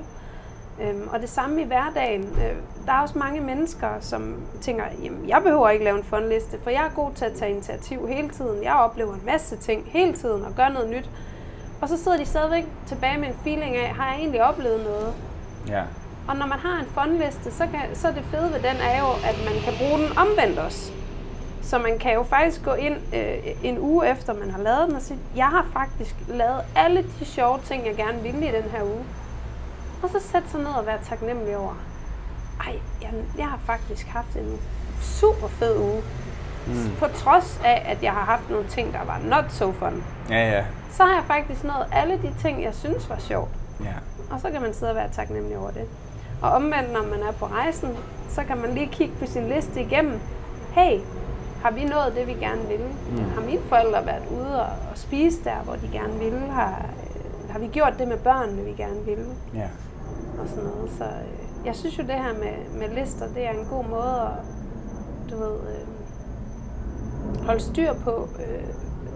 Øhm, 0.81 1.09
og 1.13 1.21
det 1.21 1.29
samme 1.29 1.63
i 1.63 1.65
hverdagen. 1.65 2.23
Øh, 2.23 2.57
der 2.87 2.93
er 2.93 3.03
også 3.03 3.19
mange 3.19 3.41
mennesker, 3.41 3.89
som 4.01 4.37
tænker, 4.61 4.85
jamen 5.03 5.29
jeg 5.29 5.43
behøver 5.43 5.71
ikke 5.71 5.85
lave 5.85 5.99
en 5.99 6.05
fondliste, 6.05 6.59
for 6.63 6.71
jeg 6.71 6.85
er 6.85 6.95
god 6.95 7.13
til 7.15 7.25
at 7.25 7.33
tage 7.33 7.51
initiativ 7.51 8.09
hele 8.09 8.29
tiden. 8.29 8.63
Jeg 8.63 8.75
oplever 8.75 9.15
en 9.15 9.23
masse 9.27 9.57
ting 9.57 9.85
hele 9.87 10.13
tiden 10.13 10.45
og 10.45 10.53
gør 10.57 10.69
noget 10.69 10.91
nyt. 10.91 11.11
Og 11.81 11.89
så 11.89 12.03
sidder 12.03 12.19
de 12.19 12.27
stadigvæk 12.27 12.65
tilbage 12.87 13.19
med 13.19 13.29
en 13.29 13.35
feeling 13.45 13.77
af, 13.77 13.89
har 13.89 14.07
jeg 14.07 14.19
egentlig 14.19 14.43
oplevet 14.43 14.85
noget? 14.85 15.15
Ja. 15.69 15.83
Og 16.29 16.37
når 16.37 16.47
man 16.47 16.59
har 16.59 16.81
en 16.81 16.87
fondliste, 16.87 17.53
så, 17.53 17.67
kan, 17.67 17.97
så 17.97 18.09
det 18.09 18.25
fede 18.31 18.53
ved 18.53 18.59
den 18.59 18.77
er 18.77 18.99
jo, 18.99 19.07
at 19.25 19.37
man 19.45 19.63
kan 19.65 19.73
bruge 19.79 19.99
den 20.03 20.19
omvendt 20.19 20.59
også. 20.59 20.93
Så 21.63 21.79
man 21.79 21.99
kan 21.99 22.15
jo 22.15 22.23
faktisk 22.23 22.65
gå 22.65 22.73
ind 22.73 23.15
øh, 23.15 23.39
en 23.63 23.79
uge 23.79 24.11
efter, 24.11 24.33
man 24.35 24.51
har 24.51 24.59
lavet 24.63 24.89
den 24.89 24.97
og 24.97 25.03
sige, 25.03 25.19
jeg 25.37 25.47
har 25.47 25.67
faktisk 25.73 26.15
lavet 26.29 26.61
alle 26.77 27.05
de 27.21 27.25
sjove 27.25 27.59
ting, 27.65 27.87
jeg 27.87 27.97
gerne 27.97 28.23
ville 28.23 28.49
i 28.49 28.53
den 28.53 28.71
her 28.71 28.83
uge. 28.83 29.05
Og 30.03 30.09
så 30.09 30.21
sætte 30.21 30.51
sig 30.51 30.61
ned 30.61 30.71
og 30.71 30.87
være 30.87 30.99
taknemmelig 31.05 31.57
over, 31.57 31.75
ej, 32.67 32.79
jeg, 33.03 33.11
jeg 33.39 33.47
har 33.47 33.59
faktisk 33.67 34.07
haft 34.07 34.37
en 34.37 34.61
super 35.01 35.49
fed 35.49 35.79
uge. 35.79 36.03
Mm. 36.67 36.91
På 36.99 37.07
trods 37.07 37.61
af, 37.65 37.83
at 37.87 38.03
jeg 38.03 38.13
har 38.13 38.25
haft 38.25 38.51
nogle 38.51 38.69
ting, 38.69 38.93
der 38.93 39.05
var 39.05 39.21
not 39.25 39.45
so 39.53 39.73
fun. 39.73 40.05
Ja, 40.31 40.51
ja. 40.51 40.65
Så 40.93 41.03
har 41.03 41.15
jeg 41.15 41.25
faktisk 41.27 41.65
nået 41.65 41.87
alle 41.93 42.15
de 42.15 42.35
ting, 42.41 42.63
jeg 42.63 42.75
synes 42.75 43.11
var 43.11 43.19
sjovt. 43.19 43.51
Ja. 43.81 43.95
Og 44.31 44.41
så 44.41 44.51
kan 44.51 44.63
man 44.63 44.75
sidde 44.75 44.93
og 44.93 44.97
være 44.97 45.09
taknemmelig 45.13 45.59
over 45.59 45.71
det. 45.71 45.89
Og 46.43 46.51
omvendt, 46.51 46.93
når 46.93 47.03
man 47.03 47.23
er 47.29 47.33
på 47.33 47.47
rejsen, 47.47 47.89
så 48.29 48.45
kan 48.45 48.59
man 48.59 48.75
lige 48.75 48.89
kigge 48.93 49.15
på 49.19 49.27
sin 49.27 49.49
liste 49.49 49.81
igennem. 49.81 50.21
Hey, 50.73 51.01
har 51.63 51.71
vi 51.71 51.85
nået 51.85 52.13
det, 52.17 52.27
vi 52.27 52.33
gerne 52.33 52.69
ville? 52.69 52.87
Mm. 53.11 53.17
Har 53.19 53.41
mine 53.41 53.61
forældre 53.69 54.07
været 54.07 54.23
ude 54.31 54.63
og, 54.63 54.69
og 54.91 54.99
spise 54.99 55.45
der, 55.45 55.57
hvor 55.65 55.75
de 55.75 55.89
gerne 55.93 56.19
ville? 56.19 56.39
Har, 56.39 56.87
øh, 57.17 57.51
har 57.51 57.59
vi 57.59 57.67
gjort 57.67 57.95
det 57.99 58.09
med 58.09 58.19
børnene, 58.19 58.65
vi 58.65 58.73
gerne 58.73 59.05
ville? 59.05 59.27
Ja. 59.55 59.69
Og 60.43 60.49
sådan 60.49 60.65
noget. 60.65 60.91
Så 60.99 61.05
øh, 61.05 61.67
jeg 61.67 61.77
synes 61.77 61.99
jo, 61.99 62.03
det 62.03 62.15
her 62.15 62.33
med, 62.33 62.79
med 62.79 62.97
lister, 63.03 63.27
det 63.35 63.47
er 63.47 63.51
en 63.51 63.67
god 63.71 63.85
måde 63.85 64.23
at 64.23 64.45
du 65.31 65.37
ved, 65.37 65.55
øh, 65.55 65.87
holde 67.47 67.61
styr 67.61 67.93
på, 67.95 68.29
øh, 68.39 68.65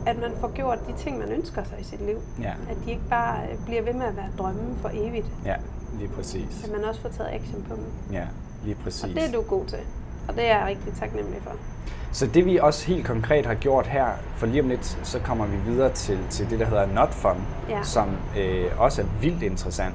at 0.07 0.21
man 0.21 0.31
får 0.41 0.53
gjort 0.53 0.79
de 0.89 0.93
ting, 0.93 1.19
man 1.19 1.29
ønsker 1.29 1.65
sig 1.65 1.81
i 1.81 1.85
sit 1.85 2.07
liv. 2.07 2.19
Ja. 2.43 2.53
At 2.71 2.77
de 2.85 2.91
ikke 2.91 3.09
bare 3.11 3.39
øh, 3.43 3.65
bliver 3.65 3.83
ved 3.83 3.93
med 3.93 4.07
at 4.07 4.17
være 4.17 4.29
drømme 4.39 4.77
for 4.83 4.91
evigt. 4.95 5.27
Ja, 5.45 5.55
lige 5.99 6.09
præcis. 6.09 6.65
At 6.65 6.71
man 6.71 6.85
også 6.85 7.01
får 7.01 7.09
taget 7.09 7.31
action 7.33 7.65
på 7.69 7.75
dem. 7.75 7.85
Ja, 8.13 8.25
lige 8.65 8.77
præcis. 8.85 9.05
Og 9.05 9.09
det 9.09 9.25
er 9.25 9.33
du 9.33 9.43
god 9.43 9.67
til. 9.67 9.79
Og 10.29 10.35
det 10.35 10.45
er 10.45 10.59
jeg 10.59 10.67
rigtig 10.67 10.93
taknemmelig 11.01 11.41
for. 11.43 11.53
Så 12.13 12.27
det 12.27 12.47
vi 12.47 12.59
også 12.59 12.87
helt 12.87 13.07
konkret 13.07 13.47
har 13.47 13.55
gjort 13.55 13.87
her, 13.87 14.07
for 14.37 14.47
lige 14.47 14.63
om 14.63 14.69
lidt, 14.69 14.99
så 15.03 15.19
kommer 15.19 15.47
vi 15.47 15.57
videre 15.57 15.93
til, 15.93 16.19
til 16.31 16.51
det, 16.51 16.61
der 16.61 16.67
hedder 16.67 16.87
Not 16.87 17.15
Fun, 17.15 17.37
ja. 17.69 17.83
som 17.83 18.09
øh, 18.39 18.65
også 18.79 19.03
er 19.03 19.07
vildt 19.21 19.43
interessant. 19.43 19.95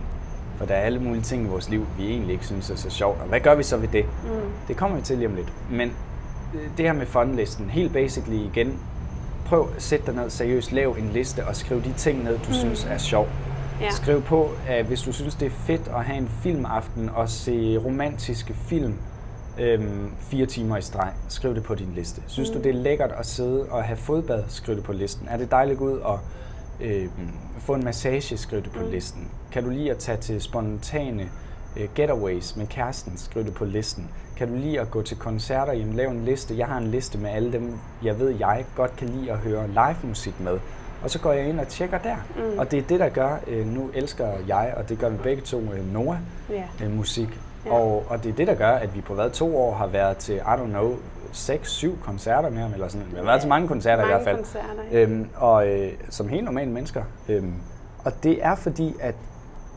For 0.58 0.66
der 0.66 0.76
er 0.76 0.82
alle 0.82 1.00
mulige 1.00 1.22
ting 1.24 1.46
i 1.46 1.48
vores 1.48 1.70
liv, 1.70 1.86
vi 1.98 2.10
egentlig 2.10 2.34
ikke 2.34 2.46
synes 2.46 2.70
er 2.70 2.76
så 2.76 2.90
sjovt. 2.90 3.22
Og 3.22 3.28
hvad 3.28 3.40
gør 3.40 3.56
vi 3.56 3.64
så 3.64 3.78
ved 3.78 3.88
det? 3.88 4.06
Mm. 4.24 4.30
Det 4.68 4.78
kommer 4.78 4.98
vi 4.98 5.04
til 5.04 5.18
lige 5.18 5.28
om 5.28 5.36
lidt. 5.36 5.54
Men 5.72 5.94
øh, 6.54 6.62
det 6.78 6.86
her 6.86 6.94
med 6.94 7.06
fundlisten, 7.06 7.70
helt 7.70 7.94
basically 7.94 8.46
igen, 8.46 8.80
prøv 9.46 9.70
at 9.76 9.82
sætte 9.82 10.06
dig 10.06 10.16
ned 10.16 10.30
seriøst, 10.30 10.72
lav 10.72 10.96
en 11.00 11.10
liste 11.14 11.48
og 11.48 11.56
skriv 11.56 11.84
de 11.84 11.94
ting 11.98 12.24
ned, 12.24 12.38
du 12.38 12.48
mm. 12.48 12.54
synes 12.54 12.86
er 12.86 12.98
sjov. 12.98 13.28
Ja. 13.82 13.92
Skriv 13.92 14.22
på, 14.22 14.50
at 14.68 14.86
hvis 14.86 15.02
du 15.02 15.12
synes, 15.12 15.36
det 15.36 15.46
er 15.46 15.50
fedt 15.50 15.92
at 15.96 16.04
have 16.04 16.18
en 16.18 16.30
filmaften 16.44 17.10
og 17.10 17.30
se 17.30 17.78
romantiske 17.78 18.54
film 18.54 18.96
øhm, 19.60 20.12
fire 20.20 20.46
timer 20.46 20.78
i 20.78 20.82
streg, 20.82 21.14
skriv 21.30 21.56
det 21.56 21.64
på 21.64 21.76
din 21.76 21.92
liste. 21.96 22.22
Synes 22.28 22.50
mm. 22.50 22.56
du, 22.56 22.64
det 22.64 22.70
er 22.70 22.80
lækkert 22.80 23.12
at 23.12 23.26
sidde 23.26 23.66
og 23.70 23.84
have 23.84 23.98
fodbad, 23.98 24.44
skriv 24.48 24.76
det 24.76 24.84
på 24.84 24.94
listen. 24.94 25.28
Er 25.30 25.38
det 25.38 25.52
dejligt 25.52 25.76
at 25.76 25.80
gå 25.80 25.86
ud 25.86 25.98
og 25.98 26.20
øhm, 26.82 27.32
få 27.60 27.74
en 27.74 27.84
massage, 27.84 28.38
skriv 28.38 28.64
det 28.64 28.72
på 28.72 28.84
mm. 28.84 28.92
listen. 28.92 29.28
Kan 29.52 29.64
du 29.64 29.70
lide 29.70 29.92
at 29.92 29.98
tage 29.98 30.18
til 30.18 30.42
spontane 30.42 31.30
øh, 31.78 31.90
getaways 31.96 32.56
med 32.56 32.68
kæresten, 32.68 33.18
skriv 33.18 33.44
det 33.44 33.54
på 33.54 33.66
listen. 33.66 34.10
Kan 34.38 34.48
du 34.48 34.56
lide 34.56 34.80
at 34.80 34.92
gå 34.92 35.02
til 35.02 35.18
koncerter, 35.18 35.74
jamen 35.74 35.94
lav 35.94 36.10
en 36.10 36.26
liste. 36.26 36.58
Jeg 36.58 36.68
har 36.68 36.78
en 36.78 36.88
liste 36.88 37.18
med 37.18 37.30
alle 37.30 37.52
dem, 37.52 37.80
jeg 38.04 38.20
ved, 38.20 38.30
jeg 38.30 38.66
godt 38.76 38.96
kan 38.96 39.10
lide 39.10 39.32
at 39.32 39.38
høre 39.38 39.68
live 39.68 39.98
musik 40.04 40.40
med. 40.40 40.60
Og 41.04 41.10
så 41.10 41.20
går 41.20 41.32
jeg 41.32 41.46
ind 41.46 41.60
og 41.60 41.68
tjekker 41.68 41.98
der. 41.98 42.16
Mm. 42.36 42.60
Og 42.60 42.72
det 42.72 42.80
er 42.80 42.84
det, 42.84 43.00
der 43.00 43.10
gør, 43.10 43.38
øh, 43.48 43.68
nu 43.68 43.90
elsker 43.94 44.28
jeg, 44.48 44.74
og 44.78 44.90
det 44.90 45.00
gør 45.00 45.10
vi 45.10 45.18
begge 45.18 45.42
to, 45.42 45.60
øh, 45.60 45.94
Noah, 45.94 46.18
yeah. 46.52 46.64
øh, 46.84 46.92
musik. 46.92 47.40
Yeah. 47.68 47.76
Og, 47.76 48.06
og 48.10 48.24
det 48.24 48.32
er 48.32 48.36
det, 48.36 48.48
der 48.48 48.56
gør, 48.56 48.72
at 48.72 48.96
vi 48.96 49.02
på 49.02 49.14
hvad 49.14 49.30
to 49.30 49.58
år 49.58 49.74
har 49.74 49.88
været 49.88 50.18
til, 50.18 50.36
I 50.36 50.40
don't 50.40 50.70
know, 50.70 50.96
6-7 51.34 52.04
koncerter 52.04 52.50
med 52.50 52.62
ham, 52.62 52.74
eller 52.74 52.88
sådan. 52.88 53.08
Vi 53.12 53.18
har 53.18 53.24
været 53.24 53.42
til 53.42 53.50
mange 53.50 53.68
koncerter 53.68 53.98
mange 53.98 54.12
i 54.12 54.14
hvert 54.14 54.24
fald. 54.24 54.36
Koncerter, 54.36 54.84
ja. 54.92 55.00
øhm, 55.00 55.30
og 55.36 55.68
øh, 55.68 55.92
som 56.10 56.28
helt 56.28 56.44
normale 56.44 56.72
mennesker. 56.72 57.04
Øhm, 57.30 57.54
og 58.06 58.24
det 58.24 58.46
er 58.46 58.56
fordi, 58.56 58.96
at 59.00 59.16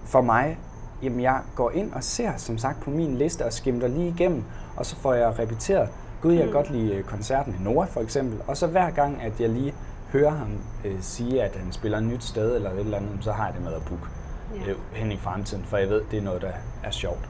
for 0.04 0.20
mig 0.20 0.58
jamen 1.04 1.20
jeg 1.20 1.40
går 1.56 1.70
ind 1.70 1.92
og 1.92 2.04
ser, 2.04 2.32
som 2.36 2.58
sagt, 2.58 2.80
på 2.80 2.90
min 2.90 3.16
liste 3.16 3.44
og 3.44 3.52
skimter 3.52 3.88
lige 3.88 4.08
igennem, 4.08 4.44
og 4.76 4.86
så 4.86 4.96
får 4.96 5.14
jeg 5.14 5.38
repeteret, 5.38 5.88
gud, 6.22 6.32
jeg 6.32 6.46
mm. 6.46 6.52
godt 6.52 6.70
lide 6.70 6.94
øh, 6.94 7.04
koncerten 7.04 7.56
i 7.60 7.64
Nora 7.64 7.86
for 7.86 8.00
eksempel, 8.00 8.38
og 8.46 8.56
så 8.56 8.66
hver 8.66 8.90
gang, 8.90 9.22
at 9.22 9.40
jeg 9.40 9.48
lige 9.48 9.74
hører 10.14 10.30
ham 10.30 10.48
øh, 10.84 10.96
sige, 11.00 11.42
at 11.42 11.56
han 11.56 11.72
spiller 11.72 11.98
et 11.98 12.04
nyt 12.04 12.24
sted 12.24 12.56
eller 12.56 12.70
et 12.70 12.80
eller 12.80 12.96
andet, 12.96 13.18
så 13.20 13.32
har 13.32 13.44
jeg 13.44 13.54
det 13.54 13.62
med 13.62 13.72
at 13.72 13.82
booke 13.88 14.06
ja. 14.54 14.70
øh, 14.70 14.76
hen 14.92 15.12
i 15.12 15.16
fremtiden, 15.16 15.64
for 15.64 15.76
jeg 15.76 15.88
ved, 15.88 16.02
det 16.10 16.18
er 16.18 16.22
noget, 16.22 16.42
der 16.42 16.52
er 16.82 16.90
sjovt. 16.90 17.28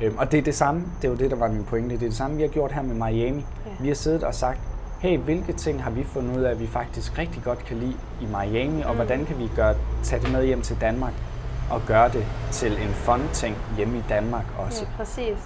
Ja. 0.00 0.06
Øhm, 0.06 0.18
og 0.18 0.32
det 0.32 0.38
er 0.38 0.42
det 0.42 0.54
samme, 0.54 0.84
det 1.02 1.08
er 1.08 1.12
jo 1.12 1.18
det, 1.18 1.30
der 1.30 1.36
var 1.36 1.48
min 1.48 1.64
pointe, 1.64 1.88
det 1.88 2.02
er 2.02 2.08
det 2.08 2.16
samme, 2.16 2.36
vi 2.36 2.42
har 2.42 2.48
gjort 2.48 2.72
her 2.72 2.82
med 2.82 2.94
Miami. 2.94 3.44
Ja. 3.66 3.70
Vi 3.80 3.88
har 3.88 3.94
siddet 3.94 4.24
og 4.24 4.34
sagt, 4.34 4.58
hey, 5.00 5.18
hvilke 5.18 5.52
ting 5.52 5.82
har 5.82 5.90
vi 5.90 6.04
fundet 6.04 6.38
ud 6.38 6.42
af, 6.42 6.50
at 6.50 6.60
vi 6.60 6.66
faktisk 6.66 7.18
rigtig 7.18 7.42
godt 7.44 7.58
kan 7.58 7.76
lide 7.76 7.96
i 8.20 8.26
Miami, 8.26 8.82
og 8.82 8.90
mm. 8.90 8.96
hvordan 8.96 9.26
kan 9.26 9.38
vi 9.38 9.50
gøre, 9.56 9.74
tage 10.02 10.22
det 10.22 10.32
med 10.32 10.46
hjem 10.46 10.62
til 10.62 10.76
Danmark? 10.80 11.12
at 11.72 11.80
gøre 11.86 12.08
det 12.08 12.26
til 12.52 12.72
en 12.72 12.88
fun 12.88 13.28
ting 13.32 13.56
hjemme 13.76 13.98
i 13.98 14.02
Danmark 14.08 14.44
også. 14.58 14.82
Ja, 14.82 14.96
præcis. 14.96 15.38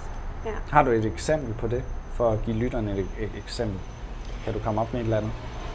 Ja. 0.44 0.50
Har 0.70 0.82
du 0.82 0.90
et 0.90 1.04
eksempel 1.04 1.54
på 1.54 1.68
det, 1.68 1.82
for 2.12 2.30
at 2.30 2.42
give 2.42 2.56
lytterne 2.56 2.92
et, 2.92 3.06
et 3.18 3.30
eksempel? 3.44 3.78
Kan 4.44 4.52
du 4.52 4.58
komme 4.58 4.80
op 4.80 4.92
med 4.92 5.00
et 5.00 5.04
eller 5.04 5.16
andet? 5.16 5.32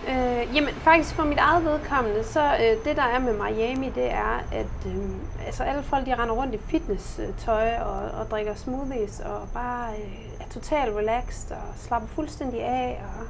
Øh, 0.10 0.56
jamen 0.56 0.70
faktisk 0.74 1.16
for 1.16 1.24
mit 1.24 1.38
eget 1.38 1.66
vedkommende, 1.66 2.24
så 2.24 2.44
øh, 2.44 2.86
det 2.86 2.96
der 2.98 3.04
er 3.04 3.20
med 3.20 3.34
Miami, 3.34 3.90
det 3.96 4.12
er, 4.12 4.44
at 4.52 4.88
øh, 4.88 5.10
altså 5.46 5.64
alle 5.64 5.84
folk 5.84 6.06
de 6.06 6.16
render 6.16 6.36
rundt 6.36 6.54
i 6.54 6.58
fitness-tøj 6.58 7.74
og, 7.80 8.20
og 8.20 8.32
drikker 8.32 8.56
smoothies 8.56 9.20
og 9.20 9.48
bare 9.54 9.90
øh, 9.92 10.16
er 10.40 10.50
totalt 10.54 10.96
relaxed 10.96 11.52
og 11.52 11.62
slapper 11.78 12.08
fuldstændig 12.08 12.64
af. 12.64 13.04
Og 13.18 13.24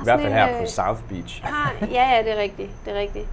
I 0.00 0.04
hvert 0.04 0.20
fald 0.20 0.32
her 0.32 0.60
på 0.60 0.66
South 0.66 1.02
Beach. 1.08 1.42
Har, 1.44 1.72
ja, 1.96 2.16
ja, 2.16 2.22
det 2.22 2.32
er 2.38 2.42
rigtigt. 2.42 2.70
Det 2.84 2.96
er 2.96 3.00
rigtigt. 3.00 3.26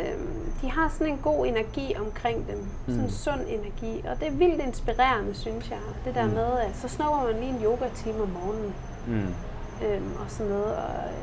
Øhm, 0.00 0.52
de 0.62 0.70
har 0.70 0.88
sådan 0.88 1.12
en 1.12 1.18
god 1.22 1.46
energi 1.46 1.96
omkring 2.06 2.48
dem. 2.48 2.66
Sådan 2.86 3.00
en 3.00 3.06
Mm. 3.06 3.10
sund 3.10 3.40
energi. 3.48 4.04
Og 4.08 4.20
det 4.20 4.28
er 4.28 4.32
vildt 4.32 4.62
inspirerende, 4.62 5.34
synes 5.34 5.70
jeg. 5.70 5.78
Det 6.04 6.14
der 6.14 6.24
Mm. 6.26 6.30
med, 6.32 6.58
at 6.58 6.70
så 6.82 6.88
snupper 6.88 7.22
man 7.26 7.34
lige 7.40 7.50
en 7.50 7.64
yoga-time 7.64 8.22
om 8.22 8.28
morgenen. 8.28 8.74
Mm. 9.06 9.34
Øhm, 9.84 10.12
og 10.24 10.26
sådan 10.28 10.52
noget. 10.52 10.76
Og 10.76 10.90
øh, 11.10 11.20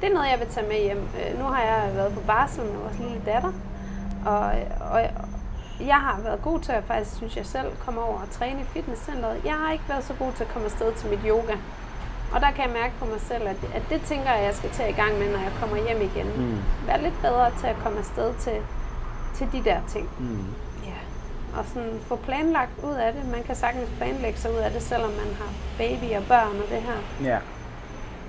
det 0.00 0.08
er 0.10 0.14
noget, 0.14 0.30
jeg 0.30 0.38
vil 0.38 0.48
tage 0.48 0.68
med 0.68 0.82
hjem. 0.82 0.98
Øh, 0.98 1.38
nu 1.38 1.44
har 1.44 1.62
jeg 1.62 1.90
været 1.94 2.12
på 2.12 2.20
barsel 2.20 2.64
med 2.64 2.76
vores 2.76 2.98
lille 2.98 3.22
datter, 3.26 3.52
og, 4.26 4.44
og 4.92 5.00
jeg 5.86 5.96
har 5.96 6.20
været 6.22 6.42
god 6.42 6.60
til 6.60 6.72
at 6.72 6.84
faktisk, 6.84 7.16
synes 7.16 7.36
jeg 7.36 7.46
selv, 7.46 7.66
komme 7.84 8.00
over 8.02 8.18
og 8.20 8.30
træne 8.30 8.60
i 8.60 8.64
fitnesscenteret. 8.64 9.40
Jeg 9.44 9.52
har 9.52 9.72
ikke 9.72 9.84
været 9.88 10.04
så 10.04 10.14
god 10.14 10.32
til 10.32 10.44
at 10.44 10.50
komme 10.50 10.64
afsted 10.64 10.92
til 10.92 11.10
mit 11.10 11.20
yoga. 11.26 11.56
Og 12.34 12.40
der 12.40 12.50
kan 12.50 12.64
jeg 12.64 12.72
mærke 12.72 12.94
på 12.98 13.04
mig 13.04 13.20
selv, 13.20 13.48
at, 13.48 13.56
at 13.74 13.82
det 13.90 14.00
tænker 14.02 14.30
jeg, 14.32 14.44
jeg 14.44 14.54
skal 14.54 14.70
tage 14.70 14.90
i 14.90 14.92
gang 14.92 15.18
med, 15.18 15.32
når 15.32 15.38
jeg 15.38 15.52
kommer 15.60 15.76
hjem 15.76 16.00
igen. 16.02 16.26
Mm. 16.36 16.58
Være 16.86 17.02
lidt 17.02 17.14
bedre 17.22 17.50
til 17.60 17.66
at 17.66 17.76
komme 17.82 17.98
afsted 17.98 18.34
til, 18.38 18.58
til 19.34 19.48
de 19.52 19.64
der 19.64 19.80
ting. 19.88 20.08
Mm. 20.18 20.46
Ja. 20.84 21.00
Og 21.58 21.64
sådan 21.66 22.00
få 22.06 22.16
planlagt 22.16 22.70
ud 22.84 22.94
af 22.94 23.12
det. 23.12 23.28
Man 23.30 23.42
kan 23.42 23.56
sagtens 23.56 23.90
planlægge 23.96 24.38
sig 24.38 24.50
ud 24.50 24.56
af 24.56 24.70
det, 24.70 24.82
selvom 24.82 25.10
man 25.10 25.34
har 25.40 25.50
baby 25.78 26.16
og 26.16 26.24
børn 26.28 26.56
og 26.62 26.66
det 26.70 26.82
her. 26.82 27.28
Ja. 27.30 27.38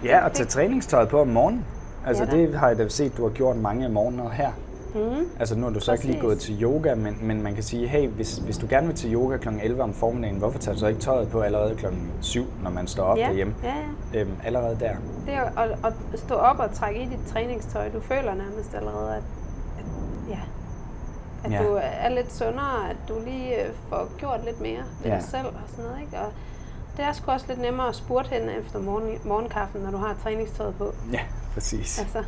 Ja, 0.03 0.25
og 0.25 0.33
tage 0.33 0.48
træningstøjet 0.48 1.10
på 1.10 1.22
om 1.22 1.27
morgenen. 1.27 1.65
Altså 2.07 2.24
Ja 2.24 2.31
da. 2.31 2.38
det 2.38 2.55
har 2.55 2.67
jeg 2.67 2.77
da 2.77 2.88
set, 2.88 3.17
du 3.17 3.24
har 3.24 3.29
gjort 3.29 3.55
mange 3.57 3.89
morgener 3.89 4.29
her. 4.29 4.51
Mm. 4.95 5.25
Altså 5.39 5.55
nu 5.55 5.65
har 5.65 5.74
du 5.74 5.79
så 5.79 5.91
ikke 5.93 6.05
lige 6.05 6.19
gået 6.22 6.39
til 6.39 6.63
yoga, 6.63 6.95
men, 6.95 7.17
men 7.22 7.41
man 7.43 7.53
kan 7.53 7.63
sige, 7.63 7.88
hey, 7.88 8.07
hvis, 8.10 8.38
hvis 8.38 8.57
du 8.57 8.67
gerne 8.69 8.88
vil 8.88 8.95
til 8.95 9.13
yoga 9.13 9.38
kl. 9.38 9.50
11 9.63 9.83
om 9.83 9.93
formiddagen, 9.93 10.38
hvorfor 10.38 10.60
tager 10.60 10.74
du 10.75 10.79
så 10.79 10.88
ikke 10.88 11.00
tøjet 11.01 11.29
på 11.29 11.41
allerede 11.41 11.75
kl. 11.75 11.86
7, 12.22 12.45
når 12.63 12.69
man 12.69 12.88
står 12.88 13.03
op 13.03 13.17
ja. 13.17 13.25
derhjemme? 13.27 13.53
Ja, 13.63 13.74
ja. 14.13 14.19
Øhm, 14.19 14.31
allerede 14.45 14.77
der. 14.79 14.91
Det 15.25 15.33
er 15.33 15.60
at, 15.60 15.72
at 15.86 16.19
stå 16.19 16.36
op 16.36 16.60
og 16.60 16.74
trække 16.74 17.01
i 17.01 17.05
dit 17.05 17.19
træningstøj. 17.33 17.89
Du 17.89 18.00
føler 18.00 18.33
nærmest 18.33 18.75
allerede, 18.75 19.10
at, 19.15 19.24
at, 19.79 19.86
ja, 20.29 20.39
at 21.43 21.51
Ja. 21.51 21.62
ja. 21.62 21.67
du 21.69 21.74
er 22.01 22.10
lidt 22.10 22.33
sundere, 22.33 22.89
at 22.89 22.98
du 23.10 23.13
lige 23.25 23.63
øh, 23.63 23.69
får 23.89 24.07
gjort 24.17 24.39
lidt 24.45 24.62
mere 24.62 24.81
ved 25.03 25.12
Ja. 25.12 25.15
dig 25.15 25.24
selv 25.24 25.45
og 25.48 25.53
sådan 25.67 25.86
noget. 25.86 26.00
Ikke? 26.01 26.17
Og 26.17 26.31
det 26.98 27.06
er 27.06 27.14
sgu 27.14 27.32
også 27.32 27.46
lidt 27.48 27.60
nemmere 27.60 27.88
at 27.88 27.96
spurte 27.96 28.30
hen 28.30 28.50
efter 28.50 28.80
morgen, 28.80 29.20
morgenkaffen, 29.26 29.82
når 29.82 29.92
du 29.92 29.98
har 29.98 30.16
træningstøjet 30.24 30.76
på. 30.78 30.94
Ja, 31.12 31.20
præcis. 31.54 32.00
Altså, 32.00 32.24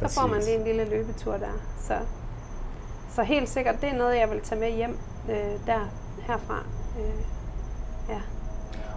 så 0.00 0.20
får 0.20 0.26
man 0.26 0.40
lige 0.40 0.56
en 0.58 0.64
lille 0.64 0.84
løbetur 0.84 1.32
der. 1.32 1.52
Så, 1.80 1.98
så 3.14 3.22
helt 3.22 3.48
sikkert, 3.48 3.80
det 3.80 3.88
er 3.88 3.96
noget, 3.98 4.16
jeg 4.18 4.30
vil 4.30 4.40
tage 4.40 4.60
med 4.60 4.70
hjem 4.70 4.98
øh, 5.30 5.36
der 5.66 5.88
herfra. 6.26 6.58
Øh, 7.00 7.20
ja. 8.08 8.20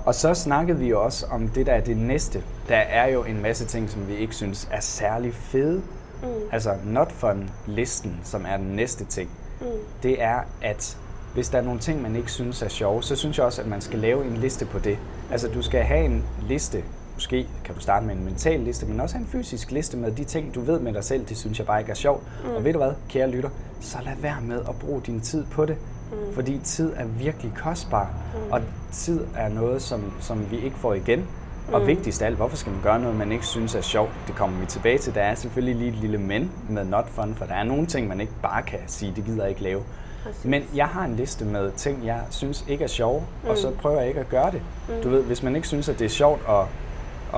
Og 0.06 0.16
så 0.16 0.34
snakkede 0.34 0.80
vi 0.80 0.94
også 0.94 1.26
om 1.26 1.48
det, 1.48 1.66
der 1.66 1.74
er 1.74 1.82
det 1.82 1.98
næste. 1.98 2.44
Der 2.70 2.76
er 2.78 3.08
jo 3.08 3.24
en 3.24 3.42
masse 3.42 3.66
ting, 3.66 3.90
som 3.90 4.08
vi 4.08 4.16
ikke 4.16 4.36
synes 4.36 4.68
er 4.72 4.80
særlig 4.80 5.34
fede. 5.34 5.82
Mm, 6.24 6.28
Altså 6.52 6.76
not 6.84 7.12
fun-listen, 7.12 8.20
som 8.24 8.46
er 8.48 8.58
den 8.58 8.68
næste 8.68 9.06
ting. 9.06 9.30
mm, 9.62 9.68
det 10.04 10.22
er, 10.24 10.40
at 10.62 10.98
hvis 11.38 11.50
der 11.50 11.58
er 11.58 11.62
nogle 11.62 11.80
ting, 11.80 12.02
man 12.02 12.16
ikke 12.16 12.32
synes 12.32 12.62
er 12.62 12.68
sjove, 12.68 13.04
så 13.04 13.16
synes 13.16 13.38
jeg 13.38 13.46
også, 13.46 13.62
at 13.62 13.68
man 13.68 13.82
skal 13.82 14.00
lave 14.00 14.26
en 14.26 14.38
liste 14.38 14.66
på 14.66 14.80
det. 14.80 14.98
Altså, 15.32 15.48
du 15.48 15.62
skal 15.62 15.84
have 15.84 16.06
en 16.06 16.24
liste. 16.48 16.84
Måske 17.14 17.48
kan 17.66 17.76
du 17.76 17.82
starte 17.82 18.06
med 18.06 18.16
en 18.16 18.26
mental 18.26 18.60
liste, 18.60 18.86
men 18.86 19.00
også 19.00 19.16
have 19.16 19.22
en 19.22 19.28
fysisk 19.28 19.72
liste 19.72 19.98
med 19.98 20.12
de 20.12 20.24
ting, 20.24 20.56
du 20.56 20.62
ved 20.62 20.80
med 20.80 20.94
dig 20.94 21.04
selv, 21.04 21.26
det 21.26 21.38
synes 21.38 21.60
jeg 21.60 21.68
bare 21.68 21.80
ikke 21.80 21.92
er 21.92 21.96
sjovt. 21.96 22.24
Mm. 22.44 22.56
Og 22.56 22.64
ved 22.64 22.74
du 22.74 22.80
hvad, 22.80 22.92
kære 23.10 23.30
lytter, 23.30 23.50
så 23.82 23.98
lad 24.06 24.14
være 24.22 24.42
med 24.42 24.60
at 24.70 24.76
bruge 24.80 25.02
din 25.02 25.22
tid 25.22 25.46
på 25.52 25.66
det. 25.66 25.78
Mm. 26.12 26.34
Fordi 26.34 26.60
tid 26.64 26.94
er 26.96 27.06
virkelig 27.06 27.54
kostbar, 27.56 28.12
mm. 28.34 28.52
og 28.52 28.62
tid 28.92 29.20
er 29.36 29.50
noget, 29.50 29.82
som, 29.82 30.14
som 30.20 30.52
vi 30.52 30.60
ikke 30.60 30.78
får 30.78 30.94
igen. 30.94 31.28
Og 31.74 31.82
Mm. 31.82 31.88
vigtigst 31.88 32.22
af 32.22 32.26
alt, 32.26 32.36
hvorfor 32.36 32.58
skal 32.58 32.72
man 32.72 32.82
gøre 32.82 33.00
noget, 33.00 33.16
man 33.16 33.32
ikke 33.32 33.46
synes 33.46 33.76
er 33.76 33.82
sjovt? 33.82 34.12
Det 34.28 34.36
kommer 34.36 34.60
vi 34.60 34.66
tilbage 34.66 34.98
til. 34.98 35.16
Der 35.16 35.22
er 35.22 35.36
selvfølgelig 35.36 35.76
lige 35.76 35.90
et 35.90 35.96
lille 35.96 36.18
men 36.18 36.52
med 36.70 36.86
not 36.86 37.10
fun, 37.10 37.36
for 37.36 37.46
der 37.46 37.54
er 37.54 37.64
nogle 37.64 37.86
ting, 37.86 38.08
man 38.08 38.22
ikke 38.22 38.34
bare 38.42 38.62
kan 38.64 38.80
sige, 38.88 39.14
det 39.16 39.26
gider 39.26 39.42
jeg 39.42 39.50
ikke 39.50 39.64
lave. 39.64 39.84
præcis. 40.24 40.46
Men 40.46 40.64
jeg 40.76 40.86
har 40.88 41.06
en 41.06 41.16
liste 41.16 41.46
med 41.46 41.72
ting, 41.72 42.06
jeg 42.06 42.22
synes 42.30 42.66
ikke 42.68 42.84
er 42.84 42.88
sjove, 42.88 43.24
mm. 43.44 43.50
og 43.50 43.58
så 43.58 43.70
Mm. 43.70 43.76
prøver 43.76 44.00
jeg 44.00 44.08
ikke 44.08 44.20
at 44.20 44.30
gøre 44.30 44.52
det. 44.52 44.62
Mm. 44.90 44.94
Du 45.04 45.10
ved, 45.10 45.24
hvis 45.24 45.44
man 45.44 45.56
ikke 45.56 45.68
synes, 45.68 45.90
at 45.90 46.00
det 46.00 46.06
er 46.06 46.10
sjovt 46.10 46.42
at, 46.50 46.66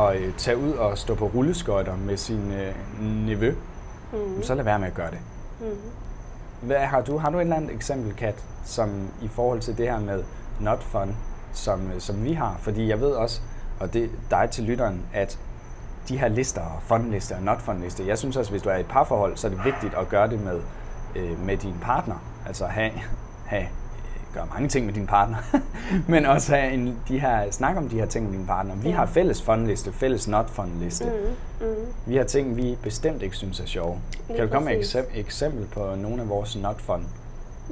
at 0.04 0.16
øh, 0.22 0.34
tage 0.38 0.58
ud 0.58 0.72
og 0.72 0.98
stå 0.98 1.16
på 1.16 1.26
rulleskøjter 1.36 1.96
med 1.98 2.18
sin 2.18 2.52
øh, 2.52 2.74
nevø, 3.28 3.54
Mm, 4.14 4.44
så 4.44 4.56
lad 4.56 4.64
være 4.64 4.80
med 4.80 4.88
at 4.88 4.94
gøre 4.94 5.12
det. 5.12 5.20
mm. 5.60 5.68
Hvad 6.62 6.78
har 6.78 7.02
du? 7.02 7.18
Har 7.18 7.30
du 7.30 7.38
et 7.38 7.42
eller 7.42 7.56
andet 7.56 7.72
eksempel, 7.76 8.14
Kat, 8.16 8.36
som 8.66 8.90
i 9.22 9.28
forhold 9.28 9.60
til 9.60 9.78
det 9.78 9.86
her 9.92 10.00
med 10.00 10.24
not 10.60 10.84
fun, 10.84 11.16
som, 11.54 11.80
øh, 11.96 12.00
som 12.02 12.24
vi 12.24 12.34
har? 12.34 12.56
Fordi 12.60 12.88
jeg 12.90 13.02
ved 13.02 13.12
også, 13.12 13.42
og 13.80 13.94
det 13.94 14.10
dig 14.32 14.48
til 14.52 14.64
lytteren, 14.64 15.02
at 15.14 15.40
de 16.10 16.18
her 16.18 16.28
lister, 16.28 16.82
fun-lister 16.88 17.36
og 17.36 17.44
not 17.44 17.58
fun-lister, 17.62 18.04
jeg 18.06 18.18
synes 18.18 18.38
også, 18.38 18.52
hvis 18.52 18.62
du 18.62 18.70
er 18.70 18.76
i 18.76 18.80
et 18.80 18.86
parforhold, 18.86 19.38
så 19.38 19.48
er 19.48 19.52
det 19.52 19.66
vigtigt 19.66 19.94
at 19.94 20.10
gøre 20.10 20.30
det 20.30 20.40
med, 20.44 20.60
øh, 21.16 21.46
med 21.46 21.58
din 21.58 21.76
partner. 21.82 22.16
Altså 22.48 22.66
have, 22.66 22.92
have 23.46 23.68
gøre 24.34 24.46
mange 24.54 24.68
ting 24.70 24.86
med 24.86 24.94
din 24.94 25.08
partner, 25.08 25.38
men 26.12 26.26
også 26.26 26.56
have 26.56 26.72
en, 26.74 26.96
de 27.08 27.20
her, 27.20 27.52
snakke 27.52 27.80
om 27.80 27.90
de 27.90 27.96
her 28.00 28.06
ting 28.06 28.26
med 28.30 28.38
din 28.38 28.46
partner. 28.48 28.76
Vi 28.76 28.90
Ja. 28.90 28.96
har 28.96 29.06
fælles 29.06 29.42
fun-liste, 29.42 29.94
fælles 29.94 30.28
not 30.28 30.50
fun-liste. 30.50 31.06
Mm, 31.06 31.66
mm. 31.68 31.76
Vi 32.06 32.16
har 32.16 32.24
ting, 32.24 32.58
vi 32.58 32.78
bestemt 32.84 33.22
ikke 33.22 33.36
synes 33.36 33.60
er 33.60 33.66
sjove. 33.66 34.00
Lige 34.28 34.38
kan 34.38 34.48
du 34.48 34.54
komme 34.54 34.66
med 34.66 34.74
et 34.74 34.80
præcis. 34.80 34.96
eksem- 34.96 35.20
eksempel 35.20 35.66
på 35.74 35.96
nogle 35.96 36.22
af 36.22 36.30
vores 36.30 36.56
not 36.58 36.82
fun? 36.82 37.08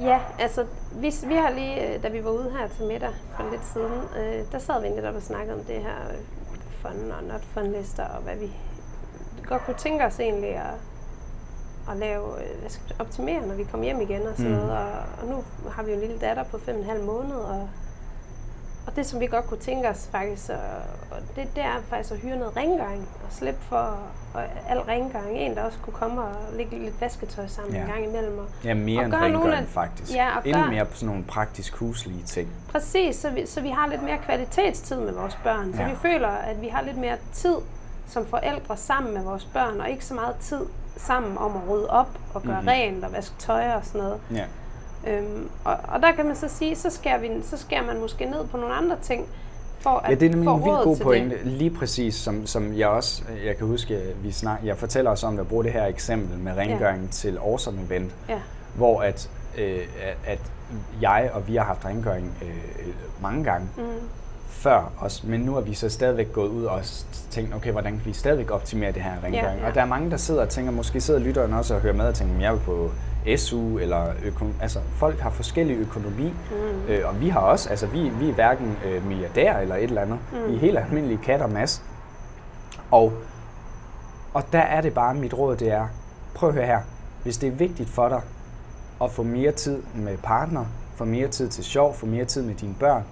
Ja, 0.00 0.20
altså 0.38 0.66
vi, 0.92 1.12
vi 1.26 1.34
har 1.34 1.50
lige, 1.50 1.94
øh, 1.94 2.02
da 2.02 2.08
vi 2.08 2.24
var 2.24 2.30
ude 2.30 2.50
her 2.58 2.68
til 2.68 2.84
middag 2.86 3.10
for 3.36 3.50
lidt 3.50 3.64
siden, 3.72 4.00
øh, 4.18 4.52
der 4.52 4.58
sad 4.58 4.82
vi 4.82 4.88
netop 4.88 5.14
og 5.14 5.22
snakkede 5.22 5.54
om 5.58 5.64
det 5.64 5.74
her 5.82 5.96
øh, 6.10 6.18
fun 6.82 7.12
og 7.18 7.24
not 7.24 7.40
fun 7.54 7.72
lister, 7.72 8.04
og 8.04 8.22
hvad 8.22 8.36
vi 8.36 8.52
godt 9.48 9.62
kunne 9.64 9.76
tænke 9.76 10.04
os 10.04 10.20
egentlig 10.20 10.50
at, 10.50 10.74
at 11.90 11.96
lave, 11.96 12.24
øh, 12.24 12.60
hvad 12.60 12.70
skal 12.70 12.96
optimere, 12.98 13.46
når 13.46 13.54
vi 13.54 13.64
kom 13.64 13.82
hjem 13.82 14.00
igen 14.00 14.22
og 14.26 14.36
sådan 14.36 14.50
Mm. 14.52 14.56
noget. 14.58 14.70
Og, 14.72 14.88
og 15.22 15.26
nu 15.28 15.44
har 15.70 15.82
vi 15.82 15.90
jo 15.90 15.94
en 15.94 16.00
lille 16.06 16.18
datter 16.18 16.42
på 16.44 16.58
fem 16.58 16.74
og 16.76 16.80
en 16.82 16.88
halv 16.88 17.04
måned, 17.04 17.36
og, 17.36 17.68
og 18.88 18.96
det, 18.96 19.06
som 19.06 19.20
vi 19.20 19.26
godt 19.26 19.46
kunne 19.46 19.60
tænke 19.60 19.88
os 19.88 20.08
faktisk, 20.12 20.50
og, 21.10 21.18
det, 21.36 21.48
det 21.56 21.64
er 21.64 21.74
faktisk 21.90 22.12
at 22.14 22.18
hyre 22.20 22.36
noget 22.36 22.56
rengøring 22.56 23.08
og 23.26 23.32
slippe 23.32 23.60
for 23.62 23.98
og 24.34 24.42
al 24.68 24.78
rengøring. 24.78 25.38
En, 25.38 25.54
der 25.56 25.62
også 25.62 25.78
kunne 25.82 25.94
komme 25.94 26.22
og 26.22 26.34
lægge 26.56 26.78
lidt 26.78 27.00
vasketøj 27.00 27.46
sammen 27.46 27.74
Ja. 27.74 27.80
en 27.80 27.86
gang 27.86 28.04
imellem. 28.04 28.38
Og, 28.38 28.46
Ja, 28.64 28.74
mere 28.74 28.98
Og 28.98 29.04
end 29.04 29.12
nogle 29.12 29.26
rengøring 29.26 29.54
af- 29.54 29.68
faktisk. 29.68 30.14
Ja, 30.14 30.36
og 30.36 30.42
Endnu 30.48 30.66
mere 30.66 30.84
på 30.84 30.94
sådan 30.94 31.08
nogle 31.08 31.24
praktisk 31.24 31.76
huslige 31.76 32.22
ting. 32.22 32.48
Præcis, 32.72 33.16
så 33.16 33.30
vi, 33.30 33.46
så 33.46 33.60
vi 33.60 33.68
har 33.68 33.86
lidt 33.88 34.02
mere 34.02 34.18
kvalitetstid 34.18 34.96
med 35.00 35.12
vores 35.12 35.38
børn. 35.44 35.74
Så 35.74 35.82
Ja. 35.82 35.88
vi 35.90 35.96
føler, 35.96 36.28
at 36.28 36.60
vi 36.62 36.68
har 36.68 36.82
lidt 36.82 36.96
mere 36.96 37.16
tid 37.32 37.56
som 38.06 38.26
forældre 38.26 38.76
sammen 38.76 39.14
med 39.14 39.22
vores 39.22 39.44
børn, 39.44 39.80
og 39.80 39.90
ikke 39.90 40.04
så 40.04 40.14
meget 40.14 40.36
tid 40.40 40.60
sammen 40.96 41.38
om 41.38 41.56
at 41.56 41.62
rydde 41.70 41.90
op 41.90 42.08
og 42.34 42.42
gøre 42.42 42.42
Mhm. 42.42 42.50
mm-hmm. 42.54 42.68
rent 42.68 43.04
og 43.04 43.12
vaske 43.12 43.34
tøj 43.38 43.68
og 43.72 43.84
sådan 43.84 44.00
noget. 44.00 44.20
Ja. 44.34 44.44
Øhm, 45.06 45.48
og, 45.64 45.76
og 45.88 46.00
der 46.02 46.12
kan 46.12 46.26
man 46.26 46.36
så 46.36 46.48
sige, 46.48 46.76
så 46.76 46.90
skærer, 46.90 47.18
vi, 47.18 47.28
så 47.42 47.56
skærer 47.56 47.86
man 47.86 48.00
måske 48.00 48.24
ned 48.24 48.44
på 48.50 48.56
nogle 48.56 48.74
andre 48.74 48.96
ting, 49.02 49.26
for 49.80 49.90
at 49.90 50.10
Ja, 50.10 50.14
det 50.14 50.26
er 50.26 50.30
nemlig 50.30 50.48
en 50.52 50.64
vildt 50.64 50.82
god 50.84 50.96
pointe. 50.96 51.36
Det. 51.36 51.46
Lige 51.46 51.70
præcis, 51.70 52.14
som, 52.14 52.46
som 52.46 52.78
jeg 52.78 52.88
også, 52.88 53.22
jeg 53.46 53.56
kan 53.56 53.66
huske, 53.66 54.00
vi 54.22 54.32
snak, 54.32 54.58
jeg 54.64 54.76
fortæller 54.76 55.10
os 55.10 55.24
om 55.24 55.38
at 55.38 55.48
bruge 55.48 55.64
det 55.64 55.72
her 55.72 55.84
eksempel 55.86 56.38
med 56.38 56.52
rengøring 56.56 57.02
ja. 57.02 57.10
til 57.10 57.36
awesome 57.38 57.78
event, 57.86 58.12
Ja. 58.28 58.38
hvor 58.74 59.00
at, 59.02 59.30
øh, 59.58 59.78
at, 60.26 60.38
jeg 61.00 61.30
og 61.32 61.48
vi 61.48 61.56
har 61.56 61.64
haft 61.64 61.84
rengøring 61.84 62.32
øh, 62.42 62.92
mange 63.22 63.44
gange 63.44 63.68
Mm, 63.76 63.82
før 64.48 64.92
os, 65.00 65.24
men 65.24 65.40
nu 65.40 65.56
er 65.56 65.60
vi 65.60 65.74
så 65.74 65.88
stadigvæk 65.88 66.32
gået 66.32 66.48
ud 66.48 66.64
og 66.64 66.80
tænkt, 67.30 67.54
okay, 67.54 67.72
hvordan 67.72 67.92
kan 67.92 68.00
vi 68.04 68.12
stadigvæk 68.12 68.50
optimere 68.50 68.92
det 68.92 69.02
her 69.02 69.10
rengøring? 69.24 69.34
Ja, 69.58 69.62
ja. 69.62 69.68
Og 69.68 69.74
der 69.74 69.80
er 69.80 69.84
mange, 69.86 70.10
der 70.10 70.16
sidder 70.16 70.42
og 70.42 70.48
tænker, 70.48 70.70
måske 70.72 71.00
sidder 71.00 71.20
lytteren 71.20 71.52
også 71.52 71.74
og 71.74 71.80
hører 71.80 71.94
med 71.94 72.06
og 72.06 72.14
tænker, 72.14 72.32
"Men 72.34 72.42
jeg 72.42 72.52
jo 72.52 72.58
på 72.64 72.90
SU, 73.36 73.78
eller 73.78 74.06
økonom, 74.24 74.54
altså 74.60 74.80
folk 74.94 75.20
har 75.20 75.30
forskellig 75.30 75.76
økonomi, 75.76 76.32
mm, 76.50 76.68
Øh, 76.88 77.08
og 77.08 77.20
vi 77.20 77.28
har 77.28 77.40
også, 77.40 77.70
altså 77.70 77.86
vi, 77.86 78.08
vi 78.08 78.28
er 78.28 78.34
hverken 78.34 78.76
øh, 78.86 79.06
milliardærer 79.06 79.60
eller 79.60 79.74
et 79.74 79.82
eller 79.82 80.02
andet. 80.02 80.18
Mm. 80.32 80.48
Vi 80.48 80.54
er 80.54 80.58
helt 80.58 80.78
almindelige 80.78 81.18
kat 81.24 81.40
og 81.40 81.50
mas. 81.50 81.82
Og, 82.90 83.12
og 84.34 84.42
der 84.52 84.60
er 84.60 84.80
det 84.80 84.94
bare, 84.94 85.14
mit 85.14 85.34
råd 85.34 85.56
det 85.56 85.72
er, 85.72 85.86
prøv 86.34 86.48
at 86.48 86.54
høre 86.54 86.66
her. 86.66 86.80
Hvis 87.22 87.38
det 87.38 87.46
er 87.46 87.52
vigtigt 87.52 87.88
for 87.88 88.08
dig 88.08 88.20
at 89.02 89.10
få 89.10 89.22
mere 89.22 89.52
tid 89.52 89.82
med 89.94 90.18
partner, 90.18 90.64
få 90.96 91.04
mere 91.04 91.28
tid 91.28 91.48
til 91.48 91.64
sjov, 91.64 91.94
få 91.94 92.06
mere 92.06 92.24
tid 92.24 92.42
med 92.42 92.54
dine 92.54 92.74
børn, 92.80 93.04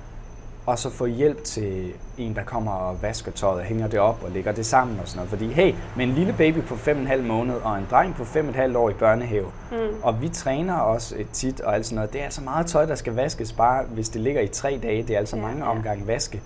og 0.67 0.79
så 0.79 0.91
få 0.91 1.07
hjælp 1.07 1.45
til 1.45 1.93
en, 2.19 2.35
der 2.35 2.43
kommer 2.43 2.73
og 2.73 3.03
vasker 3.03 3.33
tøjet 3.33 3.59
og 3.59 3.65
hænger 3.65 3.89
det 3.89 4.01
op 4.01 4.23
og 4.25 4.31
lægger 4.31 4.53
det 4.53 4.67
sammen 4.67 5.01
og 5.01 5.09
sådan 5.09 5.17
noget. 5.19 5.31
Fordi 5.31 5.53
hey, 5.53 5.75
med 5.97 6.05
en 6.07 6.13
lille 6.13 6.35
baby 6.39 6.63
på 6.63 6.75
5,5 6.75 7.23
måneder 7.23 7.61
og 7.61 7.79
en 7.79 7.87
dreng 7.91 8.15
på 8.15 8.23
5,5 8.23 8.77
år 8.77 8.91
i 8.91 8.93
børnehave, 8.93 9.47
mm. 9.71 9.77
og 10.03 10.23
vi 10.23 10.29
træner 10.29 10.75
også 10.75 11.15
tit 11.33 11.61
og 11.61 11.75
alt 11.75 11.87
sådan 11.87 11.95
noget, 11.95 12.13
det 12.13 12.21
er 12.21 12.25
altså 12.25 12.43
meget 12.43 12.67
tøj, 12.67 12.87
der 12.87 12.95
skal 12.95 13.13
vaskes, 13.13 13.53
bare 13.53 13.85
hvis 13.85 14.09
det 14.09 14.21
ligger 14.21 14.41
i 14.41 14.49
tre 14.49 14.81
dage, 14.83 15.03
det 15.03 15.15
er 15.15 15.19
altså 15.19 15.37
ja, 15.37 15.43
mange 15.43 15.65
ja. 15.65 15.71
omgange 15.71 16.07
vaske. 16.07 16.43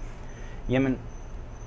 Jamen, 0.69 0.99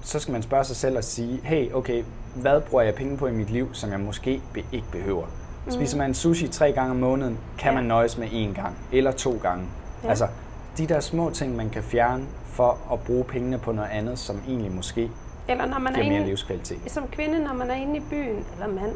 så 0.01 0.19
skal 0.19 0.31
man 0.31 0.41
spørge 0.41 0.63
sig 0.63 0.75
selv 0.75 0.98
og 0.98 1.03
sige, 1.03 1.39
hey, 1.43 1.74
okay, 1.74 2.03
hvad 2.36 2.62
bruger 2.62 2.83
jeg 2.83 2.95
penge 2.95 3.17
på 3.17 3.27
i 3.27 3.31
mit 3.31 3.50
liv, 3.50 3.74
som 3.74 3.91
jeg 3.91 4.00
måske 4.00 4.41
be- 4.53 4.63
ikke 4.72 4.88
behøver? 4.91 5.25
Mm. 5.65 5.72
Spiser 5.72 5.98
man 5.98 6.13
sushi 6.13 6.48
tre 6.48 6.72
gange 6.72 6.91
om 6.91 6.98
måneden, 6.98 7.38
kan 7.57 7.72
ja. 7.72 7.75
man 7.75 7.83
nøjes 7.83 8.17
med 8.17 8.27
én 8.27 8.62
gang 8.62 8.77
eller 8.91 9.12
to 9.12 9.39
gange. 9.41 9.65
Ja. 10.03 10.10
Altså, 10.10 10.27
de 10.77 10.88
der 10.88 11.00
små 11.00 11.29
ting, 11.29 11.55
man 11.55 11.69
kan 11.69 11.83
fjerne 11.83 12.24
for 12.53 12.77
at 12.93 13.00
bruge 13.00 13.24
pengene 13.24 13.57
på 13.57 13.72
noget 13.72 13.89
andet, 13.89 14.19
som 14.19 14.41
egentlig 14.48 14.72
måske 14.72 15.12
eller 15.48 15.65
når 15.65 15.79
man 15.79 15.93
giver 15.93 16.05
er 16.05 16.10
mere 16.10 16.17
inde, 16.17 16.27
livskvalitet. 16.27 16.91
Som 16.91 17.07
kvinde, 17.07 17.43
når 17.43 17.53
man 17.53 17.69
er 17.69 17.75
inde 17.75 17.98
i 17.98 18.03
byen, 18.10 18.45
eller 18.53 18.67
mand, 18.67 18.91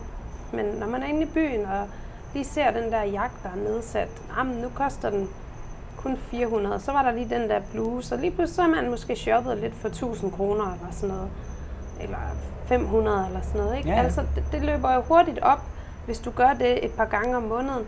men 0.54 0.66
når 0.66 0.88
man 0.88 1.04
er 1.04 1.08
inde 1.08 1.22
i 1.22 1.26
byen 1.26 1.66
og 1.66 1.88
lige 2.34 2.46
ser 2.46 2.72
den 2.72 2.92
der 2.92 3.04
jagt, 3.04 3.44
der 3.44 3.50
er 3.50 3.56
nedsat, 3.56 4.10
jamen 4.38 4.56
nu 4.56 4.70
koster 4.76 5.10
den 5.10 5.30
kun 5.98 6.18
400, 6.18 6.80
så 6.80 6.92
var 6.92 7.04
der 7.04 7.12
lige 7.12 7.30
den 7.30 7.50
der 7.50 7.62
bluse, 7.72 8.16
og 8.16 8.22
lige 8.22 8.32
pludselig 8.32 8.56
så 8.56 8.62
er 8.62 8.68
man 8.68 8.90
måske 8.90 9.16
shoppet 9.16 9.58
lidt 9.58 9.76
for 9.76 9.88
1000 9.88 10.32
kroner 10.32 10.74
eller 10.74 10.92
sådan 10.92 11.16
noget, 11.16 11.30
eller 12.02 12.18
500 12.66 13.26
eller 13.28 13.42
sådan 13.42 13.62
noget. 13.62 13.78
Ikke? 13.78 13.90
Ja. 13.90 13.96
Altså, 13.96 14.22
det, 14.36 14.44
det 14.52 14.62
løber 14.62 14.94
jo 14.94 15.02
hurtigt 15.02 15.40
op, 15.40 15.62
hvis 16.06 16.20
du 16.20 16.32
gør 16.32 16.54
det 16.54 16.86
et 16.86 16.92
par 16.92 17.06
gange 17.06 17.38
om 17.38 17.44
måneden. 17.44 17.86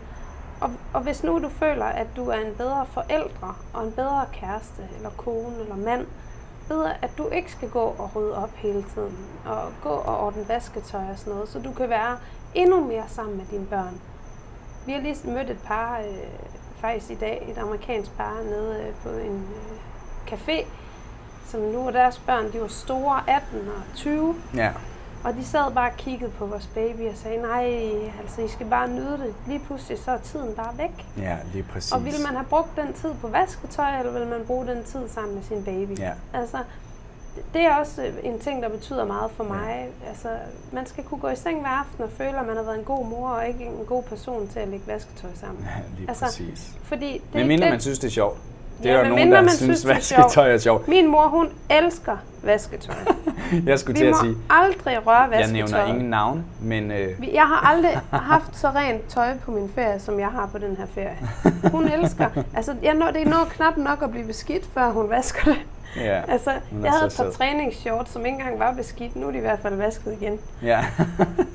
Og, 0.60 0.70
og 0.92 1.00
hvis 1.00 1.24
nu 1.24 1.42
du 1.42 1.48
føler, 1.48 1.84
at 1.84 2.06
du 2.16 2.28
er 2.28 2.36
en 2.36 2.54
bedre 2.54 2.86
forældre 2.86 3.54
og 3.74 3.84
en 3.86 3.92
bedre 3.92 4.24
kæreste 4.32 4.82
eller 4.96 5.10
kone 5.10 5.60
eller 5.60 5.76
mand, 5.76 6.06
ved 6.68 6.90
at 7.02 7.10
du 7.18 7.28
ikke 7.28 7.52
skal 7.52 7.70
gå 7.70 7.94
og 7.98 8.10
rydde 8.16 8.36
op 8.36 8.54
hele 8.54 8.84
tiden 8.94 9.18
og 9.46 9.72
gå 9.82 9.88
og 9.88 10.20
ordne 10.20 10.48
vasketøj 10.48 11.00
og 11.12 11.18
sådan 11.18 11.32
noget, 11.32 11.48
så 11.48 11.58
du 11.58 11.72
kan 11.72 11.88
være 11.88 12.18
endnu 12.54 12.84
mere 12.84 13.04
sammen 13.08 13.36
med 13.36 13.44
dine 13.50 13.66
børn. 13.66 14.00
Vi 14.86 14.92
har 14.92 15.00
lige 15.00 15.30
mødt 15.30 15.50
et 15.50 15.58
par, 15.64 15.98
øh, 15.98 16.04
faktisk 16.80 17.10
i 17.10 17.14
dag, 17.14 17.46
et 17.50 17.58
amerikansk 17.58 18.16
par 18.16 18.36
nede 18.44 18.82
øh, 18.82 18.94
på 19.02 19.08
en 19.08 19.48
øh, 19.54 20.32
café, 20.32 20.66
som 21.46 21.60
nu 21.60 21.86
er 21.86 21.90
deres 21.90 22.18
børn, 22.18 22.52
de 22.52 22.60
var 22.60 22.68
store, 22.68 23.20
18 23.26 23.58
og 23.68 23.82
20. 23.94 24.34
Ja. 24.54 24.72
Og 25.24 25.34
de 25.34 25.44
sad 25.44 25.72
bare 25.74 25.90
og 25.90 25.96
kiggede 25.96 26.30
på 26.30 26.46
vores 26.46 26.66
baby 26.66 27.00
og 27.00 27.16
sagde, 27.16 27.42
nej, 27.42 27.64
altså 28.20 28.42
I 28.42 28.48
skal 28.48 28.66
bare 28.66 28.88
nyde 28.88 29.18
det. 29.18 29.34
Lige 29.46 29.58
pludselig 29.58 29.98
så 29.98 30.10
er 30.10 30.18
tiden 30.18 30.54
bare 30.54 30.78
væk. 30.78 31.06
Ja, 31.18 31.36
lige 31.52 31.62
præcis. 31.62 31.92
Og 31.92 32.04
ville 32.04 32.18
man 32.26 32.34
have 32.34 32.46
brugt 32.46 32.76
den 32.76 32.92
tid 32.92 33.14
på 33.20 33.28
vasketøj, 33.28 33.98
eller 33.98 34.12
ville 34.12 34.28
man 34.28 34.40
bruge 34.46 34.66
den 34.66 34.84
tid 34.84 35.08
sammen 35.08 35.34
med 35.34 35.42
sin 35.42 35.64
baby? 35.64 35.98
Ja. 35.98 36.12
Altså, 36.32 36.58
det 37.54 37.62
er 37.62 37.74
også 37.74 38.10
en 38.22 38.38
ting, 38.38 38.62
der 38.62 38.68
betyder 38.68 39.04
meget 39.04 39.30
for 39.30 39.44
mig. 39.44 39.88
Ja. 40.02 40.08
Altså, 40.08 40.28
man 40.72 40.86
skal 40.86 41.04
kunne 41.04 41.20
gå 41.20 41.28
i 41.28 41.36
seng 41.36 41.60
hver 41.60 41.68
aften 41.68 42.04
og 42.04 42.10
føle, 42.10 42.38
at 42.38 42.46
man 42.46 42.56
har 42.56 42.62
været 42.62 42.78
en 42.78 42.84
god 42.84 43.06
mor 43.06 43.28
og 43.28 43.48
ikke 43.48 43.64
en 43.64 43.84
god 43.86 44.02
person 44.02 44.48
til 44.48 44.58
at 44.58 44.68
lægge 44.68 44.86
vasketøj 44.86 45.30
sammen. 45.34 45.64
Ja, 45.64 45.82
lige 45.98 46.08
altså, 46.08 46.24
præcis. 46.24 46.72
Fordi 46.82 47.12
det 47.12 47.34
Men 47.34 47.48
mindre 47.48 47.70
man 47.70 47.80
synes, 47.80 47.98
det 47.98 48.06
er 48.06 48.12
sjovt. 48.12 48.38
Det 48.82 48.90
er 48.90 48.96
ja, 48.96 49.02
der 49.02 49.08
nogen, 49.08 49.32
der 49.32 49.40
man 49.40 49.50
synes, 49.50 49.88
vasketøj 49.88 50.54
er 50.54 50.58
sjovt. 50.58 50.88
Min 50.88 51.06
mor, 51.06 51.26
hun 51.28 51.48
elsker 51.70 52.16
vasketøj. 52.42 52.94
jeg 53.66 53.78
skulle 53.78 54.00
til 54.00 54.04
at 54.04 54.16
sige... 54.16 54.30
Vi 54.30 54.36
må 54.36 54.54
aldrig 54.54 55.06
røre 55.06 55.30
vasketøj. 55.30 55.40
Jeg 55.40 55.52
nævner 55.52 55.86
ingen 55.86 56.10
navn, 56.10 56.44
men... 56.60 56.90
Øh... 56.90 57.34
Jeg 57.34 57.42
har 57.42 57.70
aldrig 57.72 58.00
haft 58.12 58.56
så 58.56 58.68
rent 58.68 59.08
tøj 59.08 59.38
på 59.44 59.50
min 59.50 59.70
ferie, 59.74 60.00
som 60.00 60.20
jeg 60.20 60.28
har 60.28 60.48
på 60.52 60.58
den 60.58 60.76
her 60.76 60.86
ferie. 60.94 61.18
Hun 61.70 61.88
elsker... 61.88 62.26
Altså, 62.56 62.74
jeg 62.82 62.94
når, 62.94 63.10
det 63.10 63.22
er 63.22 63.30
noget 63.30 63.48
knap 63.48 63.76
nok 63.76 64.02
at 64.02 64.10
blive 64.10 64.26
beskidt, 64.26 64.68
før 64.74 64.90
hun 64.90 65.10
vasker 65.10 65.44
det. 65.44 65.58
Ja, 65.96 66.22
altså, 66.34 66.50
jeg 66.82 66.90
havde 66.90 67.06
et 67.06 67.14
par 67.16 67.30
træningsshorts, 67.30 68.12
som 68.12 68.26
ikke 68.26 68.38
engang 68.38 68.58
var 68.58 68.72
beskidt. 68.72 69.16
Nu 69.16 69.26
er 69.26 69.30
de 69.30 69.38
i 69.38 69.40
hvert 69.40 69.58
fald 69.62 69.74
vasket 69.74 70.16
igen. 70.20 70.38
Ja. 70.62 70.84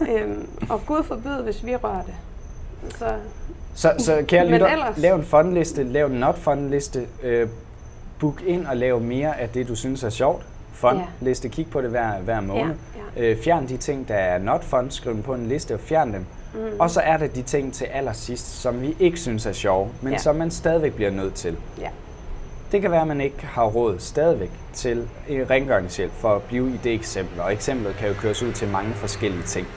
øhm, 0.09 0.49
og 0.69 0.85
Gud 0.85 1.03
forbyde, 1.03 1.41
hvis 1.43 1.65
vi 1.65 1.75
rører 1.75 2.01
det. 2.01 2.13
Så, 2.97 3.05
så, 3.75 3.93
så 3.97 4.23
kære 4.27 4.47
lytter, 4.47 4.67
ellers... 4.67 4.97
lav 4.97 5.15
en 5.15 5.23
fundliste, 5.23 5.83
lav 5.83 6.05
en 6.05 6.11
not 6.11 6.37
fundliste, 6.37 7.07
øh, 7.23 7.47
book 8.19 8.41
ind 8.45 8.65
og 8.67 8.77
lav 8.77 8.99
mere 8.99 9.39
af 9.39 9.49
det, 9.49 9.67
du 9.67 9.75
synes 9.75 10.03
er 10.03 10.09
sjovt. 10.09 10.45
Fun 10.73 10.95
ja. 10.95 11.03
liste, 11.21 11.49
kig 11.49 11.67
på 11.71 11.81
det 11.81 11.89
hver, 11.89 12.19
hver 12.19 12.41
måned. 12.41 12.75
Ja, 13.15 13.23
ja. 13.23 13.31
Øh, 13.31 13.43
fjern 13.43 13.67
de 13.67 13.77
ting, 13.77 14.07
der 14.07 14.15
er 14.15 14.37
not 14.37 14.63
fun, 14.63 14.91
skriv 14.91 15.13
dem 15.13 15.23
på 15.23 15.33
en 15.33 15.47
liste 15.47 15.73
og 15.73 15.79
fjern 15.79 16.13
dem. 16.13 16.25
Mm. 16.53 16.59
Og 16.79 16.89
så 16.89 17.01
er 17.01 17.17
det 17.17 17.35
de 17.35 17.41
ting 17.41 17.73
til 17.73 17.85
allersidst, 17.85 18.61
som 18.61 18.81
vi 18.81 18.95
ikke 18.99 19.19
synes 19.19 19.45
er 19.45 19.51
sjove, 19.51 19.89
men 20.01 20.13
ja. 20.13 20.17
som 20.17 20.35
man 20.35 20.51
stadigvæk 20.51 20.93
bliver 20.93 21.11
nødt 21.11 21.33
til. 21.33 21.57
Ja. 21.79 21.89
Det 22.71 22.81
kan 22.81 22.91
være, 22.91 23.01
at 23.01 23.07
man 23.07 23.21
ikke 23.21 23.45
har 23.45 23.65
råd 23.65 23.99
stadigvæk 23.99 24.51
til 24.73 25.07
rengøringshjælp 25.29 26.11
for 26.11 26.35
at 26.35 26.41
blive 26.41 26.69
i 26.69 26.79
det 26.83 26.93
eksempel, 26.93 27.39
og 27.39 27.53
eksemplet 27.53 27.95
kan 27.95 28.07
jo 28.07 28.13
køres 28.13 28.43
ud 28.43 28.51
til 28.51 28.67
mange 28.67 28.93
forskellige 28.93 29.43
ting. 29.43 29.67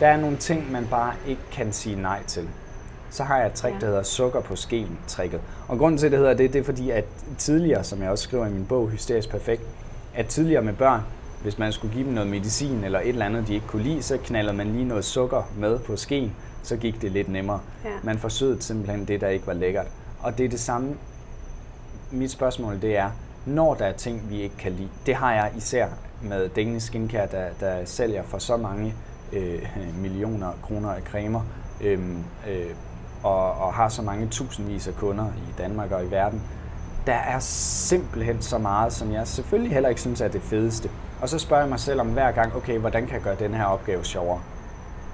Der 0.00 0.06
er 0.06 0.16
nogle 0.16 0.36
ting, 0.36 0.72
man 0.72 0.86
bare 0.90 1.14
ikke 1.26 1.42
kan 1.52 1.72
sige 1.72 2.02
nej 2.02 2.22
til. 2.26 2.48
Så 3.10 3.24
har 3.24 3.38
jeg 3.38 3.46
et 3.46 3.52
trick, 3.52 3.74
ja. 3.74 3.80
der 3.80 3.86
hedder 3.86 4.02
sukker 4.02 4.40
på 4.40 4.56
skeen 4.56 4.98
tricket. 5.06 5.40
Og 5.68 5.78
grunden 5.78 5.98
til, 5.98 6.06
at 6.06 6.12
det 6.12 6.18
hedder 6.18 6.34
det, 6.34 6.52
det 6.52 6.58
er 6.58 6.64
fordi, 6.64 6.90
at 6.90 7.04
tidligere, 7.38 7.84
som 7.84 8.02
jeg 8.02 8.10
også 8.10 8.24
skriver 8.24 8.46
i 8.46 8.50
min 8.50 8.66
bog, 8.66 8.88
Hysterisk 8.88 9.30
Perfekt, 9.30 9.62
at 10.14 10.26
tidligere 10.26 10.62
med 10.62 10.72
børn, 10.72 11.00
hvis 11.42 11.58
man 11.58 11.72
skulle 11.72 11.94
give 11.94 12.04
dem 12.04 12.12
noget 12.12 12.30
medicin 12.30 12.84
eller 12.84 13.00
et 13.00 13.08
eller 13.08 13.26
andet, 13.26 13.48
de 13.48 13.54
ikke 13.54 13.66
kunne 13.66 13.82
lide, 13.82 14.02
så 14.02 14.18
knalder 14.24 14.52
man 14.52 14.72
lige 14.72 14.84
noget 14.84 15.04
sukker 15.04 15.42
med 15.56 15.78
på 15.78 15.96
skeen, 15.96 16.32
så 16.62 16.76
gik 16.76 17.02
det 17.02 17.12
lidt 17.12 17.28
nemmere. 17.28 17.60
Ja. 17.84 17.90
Man 18.02 18.18
forsøgte 18.18 18.64
simpelthen 18.64 19.04
det, 19.04 19.20
der 19.20 19.28
ikke 19.28 19.46
var 19.46 19.52
lækkert. 19.52 19.86
Og 20.20 20.38
det 20.38 20.44
er 20.44 20.48
det 20.48 20.60
samme. 20.60 20.96
Mit 22.10 22.30
spørgsmål 22.30 22.82
det 22.82 22.96
er, 22.96 23.10
når 23.46 23.74
der 23.74 23.84
er 23.84 23.92
ting, 23.92 24.30
vi 24.30 24.40
ikke 24.40 24.56
kan 24.56 24.72
lide, 24.72 24.88
det 25.06 25.14
har 25.14 25.34
jeg 25.34 25.52
især 25.56 25.86
med 26.22 26.48
Danish 26.48 26.86
Skincare, 26.86 27.28
der, 27.32 27.46
der 27.60 27.84
sælger 27.84 28.22
for 28.22 28.38
så 28.38 28.56
mange 28.56 28.94
øh, 29.32 29.62
millioner 30.02 30.52
kroner 30.62 30.90
af 30.90 31.02
cremer, 31.02 31.40
øh, 31.80 32.00
øh, 32.48 32.66
og, 33.22 33.52
og 33.52 33.74
har 33.74 33.88
så 33.88 34.02
mange 34.02 34.28
tusindvis 34.28 34.88
af 34.88 34.94
kunder 34.94 35.26
i 35.26 35.54
Danmark 35.58 35.92
og 35.92 36.04
i 36.04 36.10
verden. 36.10 36.42
Der 37.06 37.14
er 37.14 37.38
simpelthen 37.38 38.42
så 38.42 38.58
meget, 38.58 38.92
som 38.92 39.12
jeg 39.12 39.28
selvfølgelig 39.28 39.72
heller 39.72 39.88
ikke 39.88 40.00
synes 40.00 40.20
er 40.20 40.28
det 40.28 40.42
fedeste. 40.42 40.90
Og 41.20 41.28
så 41.28 41.38
spørger 41.38 41.62
jeg 41.62 41.70
mig 41.70 41.80
selv 41.80 42.00
om 42.00 42.08
hver 42.08 42.32
gang, 42.32 42.56
okay, 42.56 42.78
hvordan 42.78 43.06
kan 43.06 43.14
jeg 43.14 43.22
gøre 43.22 43.36
den 43.38 43.54
her 43.54 43.64
opgave 43.64 44.04
sjovere? 44.04 44.40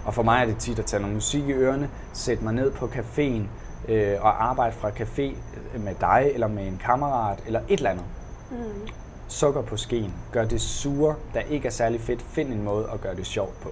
Og 0.05 0.14
for 0.14 0.22
mig 0.22 0.42
er 0.42 0.46
det 0.46 0.57
tit 0.57 0.79
at 0.79 0.85
tage 0.85 1.00
noget 1.00 1.14
musik 1.14 1.48
i 1.48 1.53
ørene, 1.53 1.90
sætte 2.12 2.44
mig 2.44 2.53
ned 2.55 2.70
på 2.70 2.87
caféen 2.87 3.42
øh, 3.88 4.16
og 4.20 4.44
arbejde 4.44 4.77
fra 4.77 4.90
café 4.90 5.37
med 5.79 5.94
dig 6.00 6.31
eller 6.35 6.48
med 6.48 6.66
en 6.66 6.81
kammerat 6.85 7.42
eller 7.46 7.61
et 7.68 7.77
eller 7.77 7.90
andet. 7.90 8.05
Mm. 8.50 8.88
Sukker 9.29 9.62
på 9.62 9.77
skeen. 9.77 10.14
Gør 10.33 10.44
det 10.44 10.61
sure, 10.61 11.14
der 11.35 11.40
ikke 11.40 11.66
er 11.66 11.72
særlig 11.72 12.00
fedt. 12.00 12.22
Find 12.22 12.53
en 12.53 12.62
måde 12.62 12.88
at 12.92 13.00
gøre 13.00 13.16
det 13.16 13.27
sjovt 13.27 13.61
på. 13.61 13.68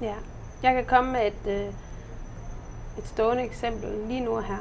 Ja. 0.00 0.14
Jeg 0.62 0.74
kan 0.74 0.84
komme 0.84 1.12
med 1.12 1.26
et, 1.26 1.46
øh, 1.46 1.66
et 2.98 3.06
stående 3.06 3.42
eksempel 3.42 3.90
lige 4.08 4.20
nu 4.20 4.36
her. 4.36 4.58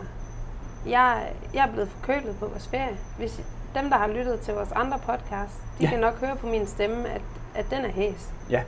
Jeg, 0.86 1.32
jeg 1.54 1.68
er 1.68 1.72
blevet 1.72 1.90
forkølet 1.90 2.36
på 2.40 2.48
vores 2.48 2.68
ferie. 2.68 2.98
Hvis 3.18 3.42
dem, 3.76 3.90
der 3.90 3.98
har 3.98 4.08
lyttet 4.08 4.40
til 4.40 4.54
vores 4.54 4.72
andre 4.72 5.00
podcast, 5.00 5.54
de 5.80 5.84
ja. 5.84 5.90
kan 5.90 6.00
nok 6.00 6.20
høre 6.20 6.36
på 6.36 6.48
min 6.48 6.68
stemme, 6.68 7.10
at, 7.10 7.22
at 7.56 7.66
den 7.70 7.86
er 7.86 7.92
hæs. 7.92 8.30
Ja. 8.50 8.62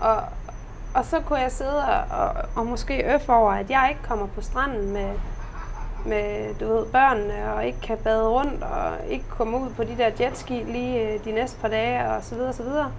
Og, 0.00 0.22
og 0.94 1.04
så 1.04 1.20
kunne 1.20 1.38
jeg 1.38 1.52
sidde 1.52 1.84
og, 1.84 2.18
og, 2.18 2.34
og 2.56 2.66
måske 2.66 3.14
øffe 3.14 3.32
over, 3.32 3.52
at 3.52 3.70
jeg 3.70 3.86
ikke 3.90 4.02
kommer 4.02 4.26
på 4.26 4.40
stranden 4.40 4.92
med, 4.92 5.10
med 6.06 6.54
du 6.54 6.66
ved, 6.66 6.86
børnene, 6.86 7.54
og 7.54 7.66
ikke 7.66 7.80
kan 7.80 7.98
bade 7.98 8.28
rundt, 8.28 8.62
og 8.62 8.92
ikke 9.08 9.24
komme 9.28 9.58
ud 9.60 9.70
på 9.70 9.84
de 9.84 9.96
der 9.98 10.10
jetski 10.20 10.62
lige 10.62 11.12
øh, 11.12 11.24
de 11.24 11.32
næste 11.32 11.60
par 11.60 11.68
dage, 11.68 12.10
og 12.10 12.22
så 12.22 12.34
videre, 12.34 12.48
og 12.48 12.54
så 12.54 12.62
videre. 12.62 12.92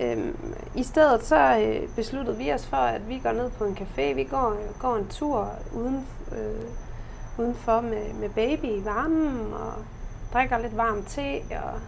Øhm, 0.00 0.54
I 0.74 0.82
stedet 0.82 1.24
så 1.24 1.58
øh, 1.58 1.88
besluttede 1.88 2.36
vi 2.36 2.52
os 2.52 2.66
for, 2.66 2.76
at 2.76 3.08
vi 3.08 3.18
går 3.18 3.32
ned 3.32 3.50
på 3.50 3.64
en 3.64 3.78
café. 3.80 4.14
Vi 4.14 4.24
går, 4.24 4.56
går 4.80 4.96
en 4.96 5.08
tur 5.08 5.50
uden, 5.74 6.06
øh, 6.32 6.68
udenfor 7.38 7.80
med, 7.80 8.14
med 8.14 8.28
baby 8.28 8.64
i 8.64 8.84
varmen 8.84 9.52
og 9.52 9.72
drikker 10.32 10.58
lidt 10.58 10.76
varm 10.76 11.02
te 11.02 11.40
og 11.40 11.80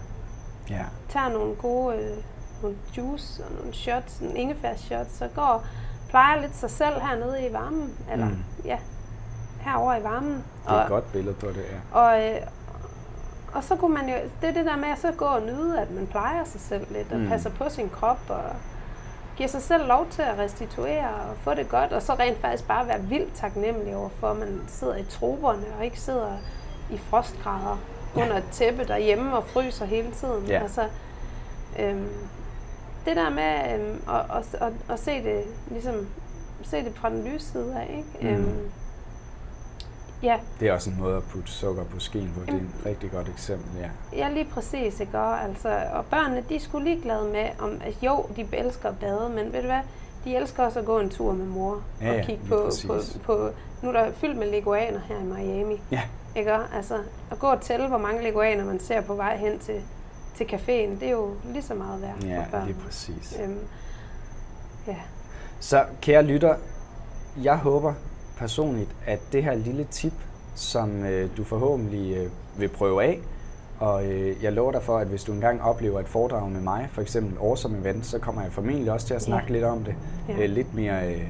ja. 0.71 0.85
tager 1.09 1.29
nogle 1.29 1.55
gode 1.55 1.97
øh, 1.97 2.17
nogle 2.63 2.77
juice 2.97 3.45
og 3.45 3.53
nogle 3.59 3.75
shots, 3.75 4.19
en 4.19 4.37
ingefær 4.37 4.77
shots, 4.77 5.17
så 5.17 5.29
går 5.35 5.67
plejer 6.09 6.41
lidt 6.41 6.57
sig 6.57 6.71
selv 6.71 7.01
hernede 7.01 7.47
i 7.47 7.53
varmen, 7.53 7.95
eller 8.13 8.29
mm. 8.29 8.45
ja, 8.65 8.79
herover 9.61 9.97
i 9.97 10.03
varmen. 10.03 10.33
Det 10.33 10.43
er 10.67 10.73
og, 10.73 10.83
et 10.83 10.89
godt 10.89 11.13
billede 11.13 11.35
på 11.35 11.47
det, 11.47 11.57
ja. 11.57 11.99
Og, 11.99 12.27
øh, 12.27 12.41
og 13.55 13.65
så 13.65 13.77
kunne 13.77 13.95
man 13.95 14.09
jo, 14.09 14.15
det 14.41 14.49
er 14.49 14.53
det 14.53 14.65
der 14.65 14.77
med 14.77 14.89
at 14.89 14.99
så 14.99 15.13
gå 15.17 15.25
og 15.25 15.43
nyde, 15.43 15.81
at 15.81 15.91
man 15.91 16.07
plejer 16.07 16.45
sig 16.45 16.61
selv 16.61 16.87
lidt, 16.91 17.13
og 17.13 17.19
mm. 17.19 17.29
passer 17.29 17.51
på 17.51 17.69
sin 17.69 17.89
krop, 17.89 18.21
og 18.29 18.43
giver 19.37 19.49
sig 19.49 19.63
selv 19.63 19.87
lov 19.87 20.07
til 20.11 20.23
at 20.23 20.39
restituere 20.39 21.09
og 21.09 21.37
få 21.37 21.55
det 21.55 21.69
godt, 21.69 21.93
og 21.93 22.03
så 22.03 22.15
rent 22.15 22.41
faktisk 22.41 22.69
bare 22.69 22.89
være 22.89 23.01
vildt 23.01 23.35
taknemmelig 23.35 23.97
over 23.97 24.09
for, 24.09 24.31
at 24.31 24.37
man 24.37 24.61
sidder 24.67 24.97
i 24.97 25.05
troberne 25.05 25.67
og 25.79 25.85
ikke 25.85 26.01
sidder 26.01 26.33
i 26.91 26.99
frostgrader 26.99 27.79
under 28.15 28.37
et 28.37 28.49
tæppe 28.53 28.85
derhjemme 28.85 29.37
og 29.37 29.45
fryser 29.45 29.85
hele 29.85 30.11
tiden. 30.11 30.47
Ja. 30.47 30.63
Altså, 30.63 30.89
øhm, 31.79 32.09
det 33.05 33.17
der 33.17 33.31
med 33.31 33.75
øhm, 33.75 34.03
at, 34.09 34.37
at, 34.37 34.63
at, 34.63 34.73
at 34.89 35.01
se 35.01 35.23
det 35.25 35.45
ligesom 35.71 36.07
se 36.63 36.85
det 36.85 36.93
fra 36.95 37.11
den 37.11 37.25
lyse 37.25 37.47
side 37.47 37.77
af, 37.77 37.95
ikke? 37.97 38.37
Mm. 38.37 38.43
Øhm, 38.43 38.71
Ja, 40.23 40.39
Det 40.61 40.69
er 40.69 40.73
også 40.73 40.91
en 40.91 40.97
måde 41.01 41.17
at 41.17 41.23
putte 41.23 41.51
sukker 41.51 41.85
på 41.85 42.01
skeen 42.01 42.33
på. 42.35 42.41
Det 42.47 42.55
er 42.55 42.59
et 42.59 42.87
rigtig 42.87 43.11
godt 43.11 43.29
eksempel, 43.29 43.81
ja. 43.81 43.89
ja 44.17 44.29
lige 44.29 44.45
præcis, 44.45 45.01
ikke? 45.01 45.19
Og, 45.19 45.43
altså, 45.45 45.83
og 45.93 46.05
børnene, 46.07 46.45
de 46.49 46.61
sgu 46.61 46.79
ligeglade 46.79 47.29
med, 47.33 47.47
om, 47.59 47.81
at 47.85 47.95
jo, 48.03 48.27
de 48.37 48.47
elsker 48.53 48.89
at 48.89 48.99
bade, 48.99 49.29
men 49.35 49.53
ved 49.53 49.61
du 49.61 49.67
hvad, 49.67 49.81
de 50.25 50.37
elsker 50.37 50.65
også 50.65 50.79
at 50.79 50.85
gå 50.85 50.99
en 50.99 51.11
tur 51.11 51.33
med 51.33 51.47
mor 51.47 51.83
Ja, 52.01 52.11
og 52.11 52.17
ja, 52.17 52.25
kigge 52.25 52.43
på, 52.49 52.71
på, 52.87 52.95
på, 53.25 53.49
nu 53.83 53.89
er 53.89 53.93
der 53.93 54.13
fyldt 54.13 54.39
med 54.39 54.51
leguaner 54.51 55.01
her 55.01 55.19
i 55.19 55.23
Miami, 55.25 55.81
Ja, 55.91 56.03
ikke? 56.37 56.53
Altså, 56.77 56.99
at 57.31 57.39
gå 57.39 57.47
og 57.47 57.61
tælle, 57.61 57.89
hvor 57.89 57.99
mange 57.99 58.23
leguaner 58.23 58.65
man 58.65 58.81
ser 58.81 59.01
på 59.01 59.15
vej 59.15 59.37
hen 59.37 59.59
til, 59.59 59.83
til 60.37 60.45
caféen, 60.45 61.01
det 61.01 61.03
er 61.03 61.11
jo 61.11 61.31
lige 61.45 61.63
så 61.63 61.75
meget 61.75 62.03
værd 62.03 62.25
ja 62.25 62.39
for 62.45 62.51
børn. 62.51 62.67
lige 62.67 62.77
præcis. 62.87 63.39
Øhm, 63.45 63.59
ja, 64.87 64.97
Så 65.61 65.85
kære 66.03 66.23
lytter, 66.23 66.55
jeg 67.43 67.57
håber 67.57 67.95
personligt, 68.39 68.91
at 69.07 69.21
det 69.33 69.45
her 69.45 69.55
lille 69.55 69.87
tip, 69.91 70.13
som 70.55 71.05
øh, 71.05 71.29
du 71.37 71.45
forhåbentlig 71.45 72.17
øh, 72.17 72.27
vil 72.61 72.69
prøve 72.69 73.05
af, 73.05 73.19
og 73.79 74.07
øh, 74.07 74.43
jeg 74.43 74.53
lover 74.53 74.73
dig 74.73 74.83
for, 74.83 74.99
at 74.99 75.07
hvis 75.07 75.25
du 75.25 75.33
engang 75.33 75.63
oplever 75.63 76.01
et 76.01 76.09
foredrag 76.09 76.51
med 76.51 76.61
mig, 76.61 76.89
for 76.93 77.03
eksempel 77.03 77.39
Awesome 77.41 77.79
Event, 77.79 78.07
så 78.07 78.19
kommer 78.19 78.43
jeg 78.43 78.53
formentlig 78.53 78.93
også 78.93 79.07
til 79.07 79.15
at 79.15 79.23
snakke 79.23 79.47
Ja. 79.49 79.53
lidt 79.53 79.65
om 79.65 79.85
det. 79.85 79.95
Ja. 80.29 80.43
Øh, 80.43 80.51
lidt 80.51 80.75
mere 80.75 81.09
øh, 81.15 81.23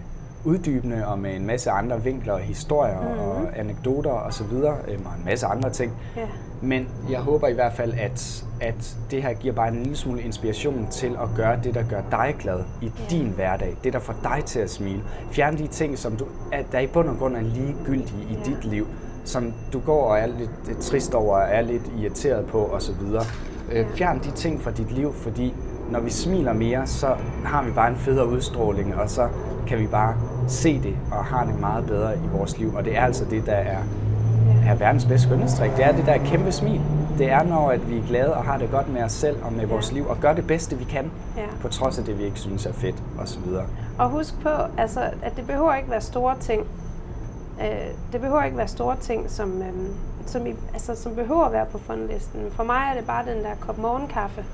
uddybende 0.45 1.07
og 1.07 1.19
med 1.19 1.35
en 1.37 1.47
masse 1.47 1.71
andre 1.71 2.03
vinkler 2.05 2.33
og 2.33 2.41
historier 2.41 3.01
Mhm. 3.01 3.19
og 3.19 3.59
anekdoter 3.59 4.11
osv. 4.11 4.53
Øh, 4.53 4.65
og 4.65 4.75
en 4.95 5.07
masse 5.25 5.47
andre 5.47 5.71
ting. 5.71 5.93
ja, 6.17 6.27
Men 6.63 6.89
jeg 7.11 7.21
håber 7.21 7.49
i 7.49 7.53
hvert 7.53 7.73
fald, 7.73 7.93
at, 7.95 8.45
at 8.61 8.97
det 9.11 9.23
her 9.23 9.33
giver 9.33 9.55
bare 9.55 9.69
en 9.69 9.77
lille 9.83 9.97
smule 9.97 10.23
inspiration 10.23 10.87
til 10.91 11.07
at 11.23 11.29
gøre 11.37 11.59
det, 11.65 11.75
der 11.75 11.83
gør 11.91 12.01
dig 12.11 12.37
glad 12.39 12.61
i 12.83 12.85
Ja. 12.85 12.91
din 13.11 13.27
hverdag. 13.37 13.77
Det, 13.85 13.93
der 13.93 13.99
får 13.99 14.15
dig 14.23 14.43
til 14.45 14.61
at 14.61 14.71
smile. 14.71 15.03
Fjern 15.31 15.59
de 15.59 15.67
ting, 15.67 15.99
som 15.99 16.17
du, 16.17 16.25
er, 16.53 16.63
der 16.73 16.79
i 16.79 16.87
bund 16.87 17.09
og 17.09 17.17
grund 17.19 17.37
er 17.37 17.41
ligegyldige 17.41 18.23
i 18.31 18.35
Ja. 18.35 18.51
dit 18.51 18.65
liv. 18.65 18.87
Som 19.25 19.53
du 19.73 19.81
går 19.81 20.03
og 20.05 20.19
er 20.19 20.27
lidt 20.27 20.79
trist 20.81 21.15
over, 21.15 21.37
og 21.37 21.49
er 21.51 21.61
lidt 21.61 21.83
irriteret 22.01 22.47
på 22.47 22.67
osv. 22.67 22.95
Øh, 23.73 23.87
fjern 23.95 24.19
de 24.19 24.31
ting 24.31 24.63
fra 24.63 24.71
dit 24.71 24.93
liv, 24.93 25.13
fordi 25.15 25.55
når 25.91 26.01
vi 26.01 26.11
smiler 26.11 26.53
mere, 26.53 26.87
så 26.87 27.07
har 27.45 27.63
vi 27.65 27.71
bare 27.71 27.91
en 27.91 27.97
federe 27.97 28.29
udstråling, 28.29 28.95
og 28.97 29.11
så 29.11 29.29
kan 29.67 29.79
vi 29.79 29.87
bare 29.87 30.15
se 30.49 30.83
det 30.83 30.97
og 31.13 31.25
har 31.25 31.45
det 31.45 31.61
meget 31.61 31.87
bedre 31.87 32.17
i 32.17 32.29
vores 32.33 32.59
liv. 32.59 32.75
Og 32.75 32.85
det 32.85 32.97
er 32.97 33.01
altså 33.05 33.25
det, 33.25 33.47
der 33.47 33.53
er 33.53 33.79
er 34.67 34.75
verdens 34.75 35.05
bedste 35.05 35.27
skønhedstrik. 35.29 35.77
Det 35.77 35.85
er 35.85 35.93
det 35.93 36.07
der 36.07 36.19
kæmpe 36.19 36.53
smil. 36.53 36.81
Det 37.19 37.31
er, 37.31 37.43
når 37.43 37.71
at 37.71 37.91
vi 37.91 37.99
er 37.99 38.03
glade 38.09 38.35
og 38.35 38.45
har 38.45 38.59
det 38.59 38.71
godt 38.71 38.93
med 38.93 39.03
os 39.03 39.13
selv 39.13 39.37
og 39.45 39.53
med 39.53 39.67
vores 39.67 39.91
Ja. 39.91 39.95
liv, 39.95 40.07
og 40.09 40.17
gør 40.21 40.33
det 40.33 40.47
bedste, 40.47 40.77
vi 40.79 40.85
kan, 40.85 41.11
ja. 41.37 41.43
på 41.61 41.69
trods 41.69 41.99
af 41.99 42.05
det, 42.05 42.19
vi 42.19 42.25
ikke 42.25 42.39
synes 42.39 42.67
er 42.67 42.73
fedt 42.73 43.03
osv. 43.21 43.41
Og 43.99 44.09
husk 44.11 44.41
på, 44.43 44.49
altså, 44.79 45.01
at 45.23 45.37
det 45.37 45.47
behøver 45.47 45.75
ikke 45.75 45.91
være 45.91 46.01
store 46.01 46.35
ting. 46.41 46.63
Øh, 47.61 47.67
det 48.13 48.21
behøver 48.21 48.43
ikke 48.43 48.57
være 48.57 48.69
store 48.69 48.97
ting, 49.01 49.31
som, 49.31 49.63
øhm, 49.63 49.95
som, 50.27 50.47
I, 50.47 50.55
altså, 50.73 50.95
som 50.95 51.15
behøver 51.15 51.45
at 51.45 51.53
være 51.53 51.67
på 51.73 51.79
fundlisten. 51.79 52.41
For 52.51 52.65
mig 52.65 52.83
er 52.93 52.97
det 52.99 53.07
bare 53.07 53.25
den 53.35 53.45
der 53.45 53.55
kop 53.61 53.79
morgenkaffe 53.79 54.45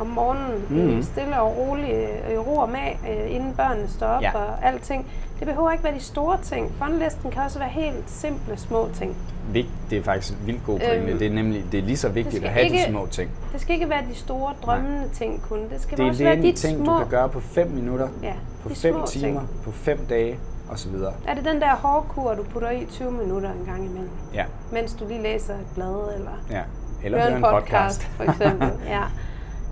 om 0.00 0.06
morgenen, 0.06 0.64
mm. 0.96 1.02
stille 1.02 1.40
og 1.40 1.56
roligt, 1.56 1.92
øh, 2.28 2.34
i 2.34 2.36
ro 2.36 2.56
og 2.56 2.68
mag, 2.68 2.98
øh, 3.10 3.34
inden 3.34 3.54
børnene 3.54 3.88
står 3.88 4.06
op 4.06 4.22
Ja. 4.22 4.30
og 4.34 4.64
alting. 4.66 5.06
Det 5.38 5.46
behøver 5.48 5.70
ikke 5.70 5.84
være 5.84 5.94
de 5.94 6.00
store 6.00 6.38
ting. 6.42 6.72
Fundlisten 6.78 7.30
kan 7.30 7.42
også 7.42 7.58
være 7.58 7.68
helt 7.68 8.04
simple, 8.10 8.56
små 8.56 8.88
ting. 8.94 9.16
Vigt, 9.52 9.68
det 9.90 9.98
er 9.98 10.02
faktisk 10.02 10.32
en 10.40 10.46
vildt 10.46 10.64
god 10.66 10.78
pointe. 10.78 10.96
Øhm, 11.10 11.18
det 11.18 11.26
er 11.26 11.30
nemlig 11.34 11.64
det 11.72 11.78
er 11.78 11.82
lige 11.84 11.96
så 11.96 12.08
vigtigt 12.08 12.44
at 12.44 12.50
have 12.50 12.64
ikke- 12.64 12.76
de 12.76 12.90
små 12.90 13.06
ting. 13.06 13.30
Det 13.52 13.60
skal 13.60 13.74
ikke 13.74 13.88
være 13.90 14.02
de 14.10 14.14
store 14.14 14.52
drømmende 14.62 15.08
ting 15.12 15.42
kun. 15.48 15.58
Det 15.70 15.80
skal 15.82 15.98
Det 15.98 16.08
også 16.08 16.22
være 16.24 16.36
de 16.36 16.52
ting, 16.52 16.84
små. 16.84 16.92
du 16.92 16.98
kan 16.98 17.08
gøre 17.08 17.28
på 17.28 17.40
5 17.40 17.68
minutter, 17.70 18.08
Ja, 18.22 18.32
på 18.62 18.68
de 18.68 18.74
5 18.74 18.94
små 18.94 19.06
timer, 19.06 19.40
ting. 19.40 19.48
på 19.64 19.70
5 19.72 19.98
dage 20.08 20.38
osv. 20.70 20.94
Er 21.26 21.34
det 21.34 21.44
den 21.44 21.60
der 21.60 21.74
hårdkur, 21.76 22.34
du 22.34 22.42
putter 22.42 22.70
i 22.70 22.84
20 22.90 23.10
minutter 23.12 23.50
en 23.50 23.64
gang 23.66 23.84
imellem? 23.84 24.10
Ja, 24.34 24.44
Mens 24.72 24.94
du 24.94 25.04
lige 25.08 25.22
læser 25.22 25.54
et 25.54 25.66
blad 25.74 26.14
eller 26.16 26.30
ja. 26.50 26.60
Eller 27.04 27.18
hører 27.18 27.30
høre 27.30 27.38
en 27.38 27.44
en 27.44 27.50
podcast, 27.50 27.66
podcast. 27.70 28.02
for 28.16 28.24
eksempel. 28.24 28.68
ja. 28.94 29.02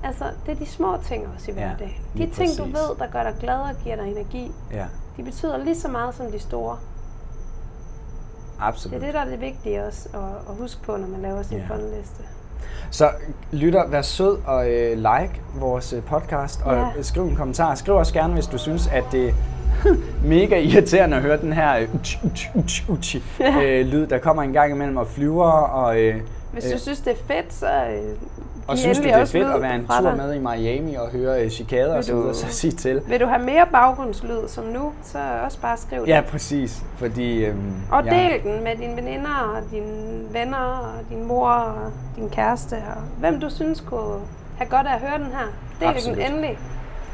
Altså, 0.04 0.24
det 0.46 0.52
er 0.52 0.56
de 0.56 0.66
små 0.66 0.96
ting 1.04 1.28
også 1.36 1.50
i 1.50 1.54
Ja, 1.54 1.60
hverdagen. 1.60 1.94
De 2.12 2.18
lige 2.18 2.30
ting, 2.30 2.48
du 2.58 2.62
præcis. 2.62 2.74
ved, 2.74 2.96
der 2.98 3.06
gør 3.12 3.22
dig 3.22 3.34
glad 3.40 3.54
og 3.60 3.70
giver 3.84 3.96
dig 3.96 4.10
energi, 4.10 4.52
ja, 4.72 4.84
de 5.16 5.22
betyder 5.22 5.56
lige 5.58 5.76
så 5.80 5.88
meget 5.88 6.14
som 6.14 6.26
de 6.32 6.38
store. 6.38 6.76
Det 8.56 8.66
absolut. 8.66 9.02
er 9.02 9.06
det, 9.06 9.14
der 9.14 9.20
er 9.20 9.24
det 9.28 9.40
vigtige 9.40 9.84
også 9.84 10.08
at, 10.14 10.20
at 10.50 10.56
huske 10.60 10.82
på, 10.82 10.96
når 10.96 11.06
man 11.08 11.20
laver 11.22 11.42
sin 11.42 11.58
Ja. 11.58 11.74
fundliste. 11.74 12.22
Så 12.90 13.10
lytter, 13.52 13.86
vær 13.88 14.02
sød 14.02 14.38
og 14.46 14.70
øh, 14.70 14.96
like 14.96 15.40
vores 15.54 15.92
øh, 15.92 16.02
podcast, 16.02 16.62
og 16.64 16.74
Ja. 16.74 16.80
ja. 16.96 17.02
skriv 17.02 17.22
en 17.24 17.36
kommentar. 17.36 17.74
Skriv 17.74 17.94
også 17.94 18.12
gerne, 18.12 18.34
hvis 18.34 18.46
du 18.46 18.58
synes, 18.58 18.86
at 18.86 19.04
det 19.12 19.34
mega 20.24 20.58
irriterende 20.60 21.16
at 21.16 21.22
høre 21.22 21.36
den 21.40 21.52
her 21.52 21.76
øh, 21.78 21.88
uchi, 22.88 23.22
øh, 23.62 23.86
lyd, 23.86 24.06
der 24.06 24.18
kommer 24.18 24.42
en 24.42 24.52
gang 24.52 24.72
imellem 24.72 24.96
og 24.96 25.06
flyver. 25.06 25.50
Og, 25.50 26.00
øh, 26.00 26.20
Hvis 26.52 26.64
øh, 26.66 26.72
du 26.72 26.78
synes, 26.78 27.00
det 27.00 27.12
er 27.12 27.24
fedt, 27.26 27.52
så 27.52 27.66
øh, 27.86 28.16
og 28.66 28.78
synes 28.78 28.98
du, 28.98 29.04
det 29.04 29.12
er 29.12 29.24
fedt 29.24 29.48
at 29.54 29.62
være 29.62 29.74
en 29.74 29.86
tur 29.86 30.00
dig. 30.00 30.16
med 30.16 30.34
i 30.34 30.38
Miami 30.38 30.94
og 30.94 31.08
høre 31.08 31.44
øh, 31.44 31.50
chikader 31.50 31.96
og 31.96 32.04
så 32.04 32.14
videre, 32.14 32.34
så 32.34 32.46
sig 32.48 32.76
til. 32.76 33.02
Vil 33.06 33.20
du 33.20 33.26
have 33.26 33.42
mere 33.42 33.66
baggrundslyd 33.72 34.48
som 34.48 34.64
nu, 34.64 34.92
så 35.02 35.18
også 35.44 35.58
bare 35.60 35.76
skriv 35.76 36.00
det. 36.00 36.08
Ja, 36.08 36.20
præcis. 36.30 36.82
Fordi, 36.96 37.44
øhm, 37.44 37.72
Og 37.92 38.04
ja, 38.04 38.10
del 38.10 38.42
den 38.42 38.64
med 38.64 38.76
dine 38.76 38.96
veninder, 38.96 39.52
og 39.56 39.62
dine 39.70 40.22
venner, 40.32 40.58
og 40.58 41.10
din 41.10 41.24
mor, 41.28 41.48
og 41.48 41.92
din 42.16 42.28
kæreste, 42.30 42.74
og 42.74 43.02
hvem 43.18 43.40
du 43.40 43.50
synes 43.50 43.80
kunne 43.80 44.18
have 44.58 44.68
godt 44.68 44.86
af 44.86 44.94
at 44.94 45.00
høre 45.00 45.18
den 45.18 45.26
her. 45.26 45.46
Del 45.80 45.88
Absolut. 45.88 46.16
den 46.18 46.26
endelig. 46.32 46.58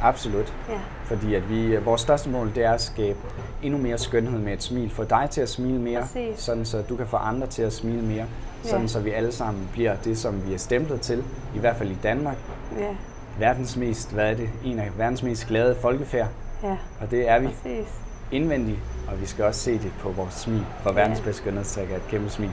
Absolut. 0.02 0.54
Ja. 0.68 0.74
Fordi 1.04 1.34
at 1.34 1.50
vi, 1.50 1.76
vores 1.76 2.00
største 2.00 2.30
mål, 2.30 2.52
det 2.54 2.64
er 2.64 2.72
at 2.72 2.80
skabe 2.80 3.18
endnu 3.62 3.78
mere 3.80 3.98
skønhed 3.98 4.38
med 4.38 4.52
et 4.52 4.62
smil. 4.62 4.90
Få 4.90 5.04
dig 5.04 5.28
til 5.30 5.40
at 5.40 5.48
smile 5.48 5.78
mere, 5.78 6.00
Præcis. 6.00 6.40
sådan 6.40 6.64
så 6.64 6.82
du 6.88 6.96
kan 6.96 7.06
få 7.06 7.16
andre 7.16 7.46
til 7.46 7.62
at 7.62 7.72
smile 7.72 8.02
mere. 8.02 8.24
Sådan 8.62 8.80
Ja. 8.80 8.86
så 8.86 9.00
vi 9.00 9.10
alle 9.10 9.32
sammen 9.32 9.68
bliver 9.72 9.96
det, 10.04 10.18
som 10.18 10.46
vi 10.48 10.54
er 10.54 10.58
stemplet 10.58 11.00
til, 11.00 11.24
i 11.54 11.58
hvert 11.58 11.76
fald 11.76 11.90
i 11.90 11.96
Danmark. 12.02 12.36
Ja, 12.78 12.88
Verdens 13.38 13.76
mest, 13.76 14.12
hvad 14.12 14.30
er 14.30 14.34
det? 14.34 14.48
En 14.64 14.78
af 14.78 14.90
verdens 14.98 15.22
mest 15.22 15.46
glade 15.46 15.76
folkefærd. 15.80 16.28
ja, 16.62 16.76
Og 17.00 17.10
det 17.10 17.28
er 17.28 17.38
vi 17.38 17.46
præcis. 17.46 17.86
indvendigt, 18.32 18.78
og 19.08 19.20
vi 19.20 19.26
skal 19.26 19.44
også 19.44 19.60
se 19.60 19.72
det 19.72 19.92
på 20.00 20.10
vores 20.10 20.34
smil. 20.34 20.64
For 20.82 20.92
verdens 20.92 21.20
bedste 21.20 21.42
skønhedstræk 21.42 21.90
er 21.90 21.96
et 21.96 22.02
kæmpe 22.08 22.30
smil. 22.30 22.50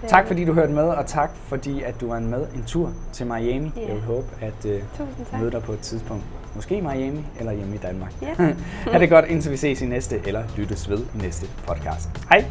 Det 0.00 0.08
Tak 0.08 0.26
fordi 0.26 0.44
du 0.44 0.52
hørte 0.52 0.72
med, 0.72 0.82
og 0.88 1.06
tak 1.06 1.30
fordi 1.46 1.82
at 1.82 2.00
du 2.00 2.10
er 2.10 2.20
med 2.20 2.46
en 2.54 2.64
tur 2.66 2.92
til 3.12 3.26
Miami. 3.26 3.72
Ja. 3.76 3.80
Jeg 3.86 3.94
vil 3.94 4.02
håbe 4.02 4.26
at 4.40 4.64
uh, 4.64 5.40
møde 5.40 5.50
dig 5.50 5.62
på 5.62 5.72
et 5.72 5.80
tidspunkt. 5.80 6.24
Måske 6.54 6.76
i 6.76 6.80
Miami 6.80 7.24
eller 7.38 7.52
hjemme 7.52 7.74
i 7.74 7.78
Danmark. 7.78 8.12
Ja. 8.22 8.34
ha' 8.92 8.98
det 8.98 9.08
godt, 9.08 9.24
indtil 9.24 9.50
vi 9.52 9.56
ses 9.56 9.82
i 9.82 9.86
næste, 9.86 10.20
eller 10.26 10.42
lyttes 10.56 10.90
ved 10.90 10.98
i 10.98 11.18
næste 11.18 11.46
podcast. 11.66 12.08
Hej. 12.30 12.44